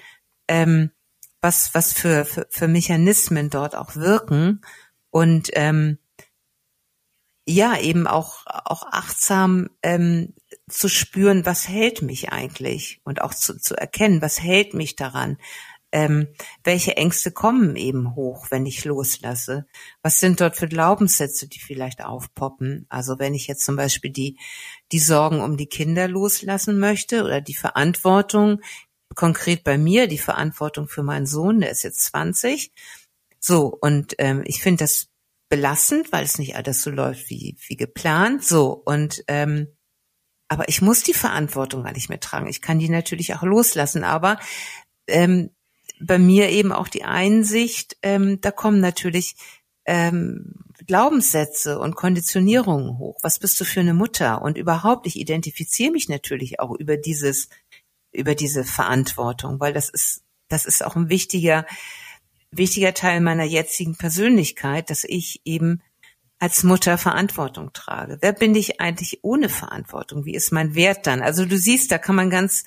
ähm, 0.47 0.91
was, 1.41 1.73
was 1.73 1.93
für, 1.93 2.26
für, 2.26 2.47
für 2.50 2.67
Mechanismen 2.67 3.50
dort 3.50 3.76
auch 3.76 3.95
wirken 3.95 4.62
und 5.10 5.50
ähm, 5.54 6.00
ja, 7.45 7.80
eben 7.80 8.08
auch, 8.08 8.45
auch 8.45 8.84
achtsam 8.91 9.69
ähm, 9.82 10.34
zu 10.69 10.89
spüren, 10.89 11.45
was 11.45 11.67
hält 11.67 12.02
mich 12.02 12.30
eigentlich 12.30 13.00
und 13.06 13.21
auch 13.21 13.34
zu, 13.34 13.58
zu 13.58 13.76
erkennen, 13.76 14.21
was 14.21 14.41
hält 14.41 14.73
mich 14.73 14.97
daran 14.97 15.38
ähm, 15.97 16.27
welche 16.63 16.95
Ängste 16.95 17.31
kommen 17.31 17.75
eben 17.75 18.13
hoch, 18.13 18.51
wenn 18.51 18.67
ich 18.67 18.86
loslasse? 18.86 19.65
Was 20.03 20.19
sind 20.19 20.39
dort 20.39 20.55
für 20.55 20.67
Glaubenssätze, 20.67 21.47
die 21.47 21.60
vielleicht 21.60 22.05
aufpoppen? 22.05 22.86
Also 22.88 23.17
wenn 23.17 23.33
ich 23.33 23.47
jetzt 23.47 23.65
zum 23.65 23.77
Beispiel 23.77 24.12
die, 24.12 24.38
die 24.91 24.99
Sorgen 24.99 25.41
um 25.41 25.57
die 25.57 25.65
Kinder 25.65 26.07
loslassen 26.07 26.77
möchte 26.77 27.23
oder 27.23 27.41
die 27.41 27.55
Verantwortung, 27.55 28.62
konkret 29.15 29.63
bei 29.63 29.79
mir, 29.79 30.05
die 30.05 30.19
Verantwortung 30.19 30.88
für 30.88 31.01
meinen 31.01 31.25
Sohn, 31.25 31.62
der 31.62 31.71
ist 31.71 31.81
jetzt 31.81 32.03
20. 32.03 32.71
So, 33.39 33.75
und 33.81 34.13
ähm, 34.19 34.43
ich 34.45 34.62
finde 34.62 34.83
das 34.83 35.07
belastend, 35.49 36.12
weil 36.12 36.25
es 36.25 36.38
nicht 36.38 36.55
alles 36.55 36.83
so 36.83 36.91
läuft 36.91 37.27
wie, 37.31 37.57
wie 37.67 37.75
geplant. 37.75 38.43
So, 38.43 38.71
und 38.71 39.23
ähm, 39.27 39.75
aber 40.47 40.69
ich 40.69 40.83
muss 40.83 41.01
die 41.01 41.15
Verantwortung 41.15 41.83
gar 41.83 41.93
nicht 41.93 42.10
mehr 42.10 42.19
tragen. 42.19 42.47
Ich 42.47 42.62
kann 42.62 42.77
die 42.77 42.88
natürlich 42.88 43.33
auch 43.33 43.41
loslassen, 43.41 44.03
aber 44.03 44.38
ähm, 45.07 45.49
bei 45.99 46.17
mir 46.19 46.49
eben 46.49 46.71
auch 46.71 46.88
die 46.88 47.03
Einsicht, 47.03 47.97
ähm, 48.01 48.39
da 48.41 48.51
kommen 48.51 48.79
natürlich 48.79 49.36
ähm, 49.86 50.53
Glaubenssätze 50.86 51.79
und 51.79 51.95
Konditionierungen 51.95 52.97
hoch. 52.97 53.17
Was 53.23 53.39
bist 53.39 53.60
du 53.60 53.65
für 53.65 53.79
eine 53.79 53.93
Mutter? 53.93 54.41
Und 54.41 54.57
überhaupt, 54.57 55.07
ich 55.07 55.17
identifiziere 55.17 55.91
mich 55.91 56.10
natürlich 56.10 56.60
auch 56.60 56.75
über 56.75 56.97
dieses, 56.97 57.49
über 58.12 58.36
diese 58.36 58.63
Verantwortung, 58.63 59.60
weil 59.60 59.73
das 59.73 59.89
ist, 59.89 60.23
das 60.49 60.65
ist 60.65 60.83
auch 60.83 60.95
ein 60.95 61.10
wichtiger, 61.10 61.65
wichtiger 62.51 62.93
Teil 62.93 63.21
meiner 63.21 63.43
jetzigen 63.43 63.95
Persönlichkeit, 63.97 64.89
dass 64.89 65.03
ich 65.03 65.41
eben 65.45 65.81
als 66.39 66.63
Mutter 66.63 66.97
Verantwortung 66.97 67.73
trage. 67.73 68.19
Wer 68.21 68.33
bin 68.33 68.53
ich 68.53 68.79
eigentlich 68.79 69.23
ohne 69.23 69.49
Verantwortung? 69.49 70.25
Wie 70.25 70.36
ist 70.36 70.51
mein 70.51 70.75
Wert 70.75 71.07
dann? 71.07 71.21
Also 71.21 71.45
du 71.45 71.57
siehst, 71.57 71.91
da 71.91 71.97
kann 71.97 72.15
man 72.15 72.29
ganz, 72.29 72.63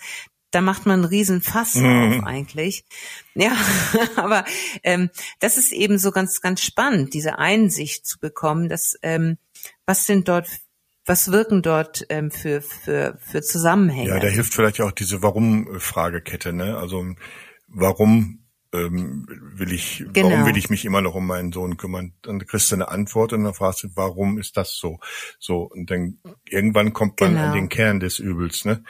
da 0.51 0.61
macht 0.61 0.87
man 0.87 1.01
einen 1.01 1.05
riesen 1.05 1.41
Fass 1.41 1.77
mhm. 1.77 2.19
auf 2.19 2.25
eigentlich. 2.25 2.85
Ja, 3.35 3.57
aber 4.17 4.45
ähm, 4.83 5.11
das 5.39 5.59
ist 5.59 5.73
eben 5.73 5.99
so 5.99 6.11
ganz, 6.11 6.41
ganz 6.41 6.63
spannend, 6.63 7.15
diese 7.15 7.39
Einsicht 7.39 8.07
zu 8.07 8.19
bekommen, 8.19 8.69
dass 8.69 8.97
ähm, 9.03 9.39
was 9.87 10.07
sind 10.07 10.29
dort 10.29 10.49
was 11.07 11.33
wirken 11.33 11.63
dort 11.63 12.07
ähm, 12.09 12.31
für, 12.31 12.63
für, 12.63 13.19
für 13.21 13.43
Zusammenhänge? 13.43 14.11
Ja, 14.11 14.21
da 14.21 14.29
hilft 14.29 14.55
vielleicht 14.55 14.81
auch 14.81 14.93
diese 14.93 15.23
Warum-Fragekette, 15.23 16.53
ne? 16.53 16.77
Also 16.77 17.05
warum 17.67 18.45
ähm, 18.73 19.27
will 19.29 19.73
ich, 19.73 20.05
genau. 20.13 20.31
warum 20.31 20.47
will 20.47 20.57
ich 20.57 20.71
mich 20.71 20.85
immer 20.85 21.01
noch 21.01 21.15
um 21.15 21.27
meinen 21.27 21.53
Sohn 21.53 21.77
kümmern? 21.77 22.13
Dann 22.23 22.47
kriegst 22.47 22.71
du 22.71 22.77
eine 22.77 22.89
Antwort 22.89 23.33
und 23.33 23.43
dann 23.45 23.55
fragst 23.55 23.83
du, 23.83 23.89
warum 23.95 24.39
ist 24.39 24.57
das 24.57 24.77
so? 24.77 25.01
So, 25.39 25.63
und 25.63 25.91
dann 25.91 26.19
irgendwann 26.49 26.93
kommt 26.93 27.21
man 27.21 27.33
genau. 27.33 27.47
an 27.47 27.55
den 27.55 27.69
Kern 27.69 27.99
des 27.99 28.19
Übels, 28.19 28.65
ne? 28.65 28.85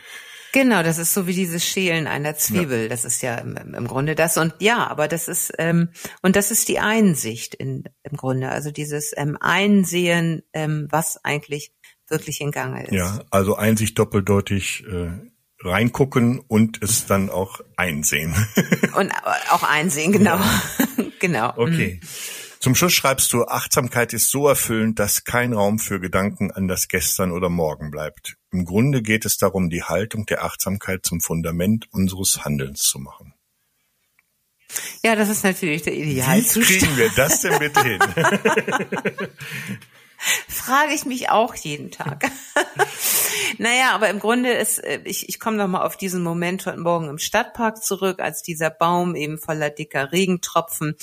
Genau, 0.52 0.82
das 0.82 0.98
ist 0.98 1.14
so 1.14 1.26
wie 1.26 1.34
dieses 1.34 1.64
Schälen 1.64 2.06
einer 2.06 2.36
Zwiebel. 2.36 2.82
Ja. 2.82 2.88
Das 2.88 3.04
ist 3.04 3.22
ja 3.22 3.36
im, 3.36 3.56
im, 3.56 3.86
Grunde 3.86 4.14
das. 4.14 4.36
Und 4.36 4.54
ja, 4.58 4.86
aber 4.88 5.06
das 5.06 5.28
ist, 5.28 5.52
ähm, 5.58 5.90
und 6.22 6.36
das 6.36 6.50
ist 6.50 6.68
die 6.68 6.80
Einsicht 6.80 7.54
in, 7.54 7.84
im 8.02 8.16
Grunde. 8.16 8.48
Also 8.48 8.70
dieses 8.70 9.12
ähm, 9.16 9.36
Einsehen, 9.40 10.42
ähm, 10.52 10.88
was 10.90 11.24
eigentlich 11.24 11.72
wirklich 12.08 12.40
in 12.40 12.50
Gange 12.50 12.84
ist. 12.84 12.92
Ja, 12.92 13.20
also 13.30 13.56
Einsicht 13.56 13.98
doppeldeutig 13.98 14.84
äh, 14.90 15.10
reingucken 15.62 16.40
und 16.40 16.82
es 16.82 17.06
dann 17.06 17.30
auch 17.30 17.60
einsehen. 17.76 18.34
und 18.96 19.12
auch 19.50 19.62
einsehen, 19.62 20.12
genau. 20.12 20.36
Ja. 20.36 20.62
genau. 21.20 21.52
Okay. 21.56 22.00
Mhm. 22.02 22.08
Zum 22.60 22.74
Schluss 22.74 22.92
schreibst 22.92 23.32
du, 23.32 23.46
Achtsamkeit 23.46 24.12
ist 24.12 24.30
so 24.30 24.46
erfüllend, 24.46 24.98
dass 24.98 25.24
kein 25.24 25.54
Raum 25.54 25.78
für 25.78 25.98
Gedanken 25.98 26.50
an 26.50 26.68
das 26.68 26.88
Gestern 26.88 27.32
oder 27.32 27.48
Morgen 27.48 27.90
bleibt. 27.90 28.36
Im 28.52 28.66
Grunde 28.66 29.00
geht 29.00 29.24
es 29.24 29.38
darum, 29.38 29.70
die 29.70 29.82
Haltung 29.82 30.26
der 30.26 30.44
Achtsamkeit 30.44 31.06
zum 31.06 31.22
Fundament 31.22 31.86
unseres 31.90 32.44
Handelns 32.44 32.82
zu 32.82 32.98
machen. 32.98 33.32
Ja, 35.02 35.16
das 35.16 35.30
ist 35.30 35.42
natürlich 35.42 35.82
der 35.82 35.94
Idealzustand. 35.94 36.68
Wie 36.68 36.78
kriegen 36.78 36.96
wir 36.98 37.10
das 37.16 37.40
denn 37.40 37.58
bitte 37.58 37.82
hin? 37.82 37.98
Frage 40.48 40.92
ich 40.92 41.06
mich 41.06 41.30
auch 41.30 41.54
jeden 41.54 41.90
Tag. 41.90 42.30
naja, 43.58 43.92
aber 43.92 44.08
im 44.08 44.18
Grunde 44.18 44.52
ist, 44.52 44.78
äh, 44.78 45.00
ich, 45.04 45.28
ich 45.28 45.38
komme 45.38 45.56
noch 45.56 45.68
mal 45.68 45.84
auf 45.84 45.96
diesen 45.96 46.22
Moment 46.22 46.66
heute 46.66 46.78
Morgen 46.78 47.08
im 47.08 47.18
Stadtpark 47.18 47.82
zurück, 47.82 48.20
als 48.20 48.42
dieser 48.42 48.70
Baum 48.70 49.14
eben 49.14 49.38
voller 49.38 49.70
dicker 49.70 50.12
Regentropfen 50.12 50.96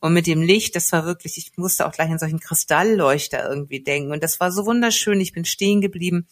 und 0.00 0.12
mit 0.12 0.26
dem 0.26 0.42
Licht, 0.42 0.76
das 0.76 0.92
war 0.92 1.04
wirklich, 1.04 1.38
ich 1.38 1.56
musste 1.56 1.86
auch 1.86 1.92
gleich 1.92 2.10
an 2.10 2.18
solchen 2.18 2.40
Kristallleuchter 2.40 3.48
irgendwie 3.48 3.82
denken 3.82 4.12
und 4.12 4.22
das 4.22 4.40
war 4.40 4.52
so 4.52 4.66
wunderschön, 4.66 5.20
ich 5.20 5.32
bin 5.32 5.44
stehen 5.44 5.80
geblieben 5.80 6.26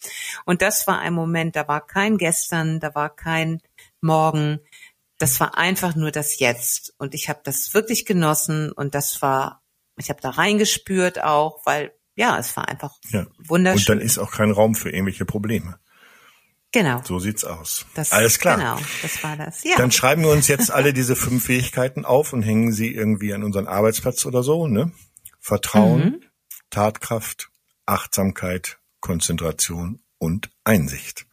und 0.45 0.61
das 0.61 0.87
war 0.87 0.99
ein 0.99 1.13
Moment, 1.13 1.55
da 1.55 1.67
war 1.67 1.85
kein 1.85 2.17
Gestern, 2.17 2.79
da 2.79 2.95
war 2.95 3.15
kein 3.15 3.61
Morgen, 4.01 4.59
das 5.17 5.39
war 5.39 5.57
einfach 5.57 5.95
nur 5.95 6.11
das 6.11 6.39
Jetzt 6.39 6.93
und 6.97 7.13
ich 7.13 7.29
habe 7.29 7.41
das 7.43 7.73
wirklich 7.73 8.05
genossen 8.05 8.71
und 8.71 8.95
das 8.95 9.21
war 9.21 9.63
ich 9.97 10.09
habe 10.09 10.21
da 10.21 10.31
reingespürt 10.31 11.23
auch, 11.23 11.61
weil 11.65 11.93
ja, 12.15 12.37
es 12.37 12.55
war 12.55 12.67
einfach 12.67 12.93
ja. 13.09 13.25
wunderschön. 13.47 13.79
Und 13.79 13.89
dann 13.89 13.99
ist 13.99 14.17
auch 14.17 14.31
kein 14.31 14.51
Raum 14.51 14.75
für 14.75 14.89
irgendwelche 14.89 15.25
Probleme. 15.25 15.79
Genau. 16.71 17.01
So 17.05 17.19
sieht's 17.19 17.43
aus. 17.43 17.85
Das, 17.93 18.11
Alles 18.11 18.39
klar. 18.39 18.57
Genau, 18.57 18.77
das 19.03 19.23
war 19.23 19.37
das. 19.37 19.63
Ja. 19.63 19.77
Dann 19.77 19.91
schreiben 19.91 20.23
wir 20.23 20.31
uns 20.31 20.47
jetzt 20.47 20.71
alle 20.71 20.91
diese 20.91 21.15
fünf 21.15 21.45
Fähigkeiten 21.45 22.03
auf 22.03 22.33
und 22.33 22.41
hängen 22.41 22.71
sie 22.71 22.93
irgendwie 22.93 23.33
an 23.33 23.43
unseren 23.43 23.67
Arbeitsplatz 23.67 24.25
oder 24.25 24.41
so, 24.41 24.67
ne? 24.67 24.91
Vertrauen, 25.39 26.03
mhm. 26.03 26.21
Tatkraft, 26.71 27.49
Achtsamkeit, 27.85 28.79
Konzentration 29.01 30.01
und 30.17 30.49
Einsicht. 30.63 31.27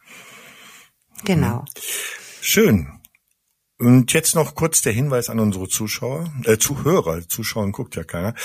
Genau. 1.23 1.65
Schön. 2.41 3.00
Und 3.81 4.13
jetzt 4.13 4.35
noch 4.35 4.53
kurz 4.53 4.83
der 4.83 4.93
Hinweis 4.93 5.29
an 5.29 5.39
unsere 5.39 5.67
Zuschauer, 5.67 6.31
äh, 6.45 6.59
Zuhörer. 6.59 7.27
Zuschauen 7.27 7.71
guckt 7.71 7.95
ja 7.95 8.03
keiner. 8.03 8.35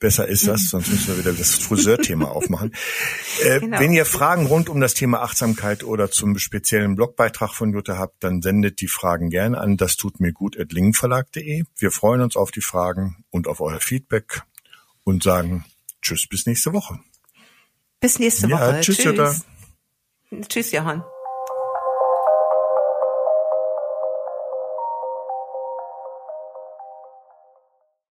Besser 0.00 0.26
ist 0.26 0.48
das, 0.48 0.64
sonst 0.64 0.88
müssen 0.88 1.06
wir 1.06 1.18
wieder 1.18 1.32
das 1.32 1.54
Friseurthema 1.54 2.24
aufmachen. 2.28 2.74
Äh, 3.44 3.60
genau. 3.60 3.78
Wenn 3.78 3.92
ihr 3.92 4.04
Fragen 4.04 4.46
rund 4.46 4.68
um 4.68 4.80
das 4.80 4.94
Thema 4.94 5.22
Achtsamkeit 5.22 5.84
oder 5.84 6.10
zum 6.10 6.38
speziellen 6.38 6.96
Blogbeitrag 6.96 7.54
von 7.54 7.72
Jutta 7.72 7.98
habt, 7.98 8.24
dann 8.24 8.42
sendet 8.42 8.80
die 8.80 8.88
Fragen 8.88 9.30
gerne 9.30 9.58
an 9.58 9.76
das 9.76 9.96
tut 9.96 10.18
mir 10.18 10.32
gut 10.32 10.58
at 10.58 10.72
lingenverlag.de. 10.72 11.62
Wir 11.76 11.90
freuen 11.92 12.20
uns 12.20 12.34
auf 12.34 12.50
die 12.50 12.60
Fragen 12.60 13.24
und 13.30 13.46
auf 13.46 13.60
euer 13.60 13.78
Feedback 13.78 14.42
und 15.04 15.22
sagen 15.22 15.64
Tschüss 16.02 16.26
bis 16.26 16.46
nächste 16.46 16.72
Woche. 16.72 16.98
Bis 18.00 18.18
nächste 18.18 18.50
Woche. 18.50 18.60
Ja, 18.60 18.80
tschüss, 18.80 18.96
tschüss. 18.96 19.04
Jutta. 19.04 19.34
Tschüss, 20.48 20.72
Johann. 20.72 21.04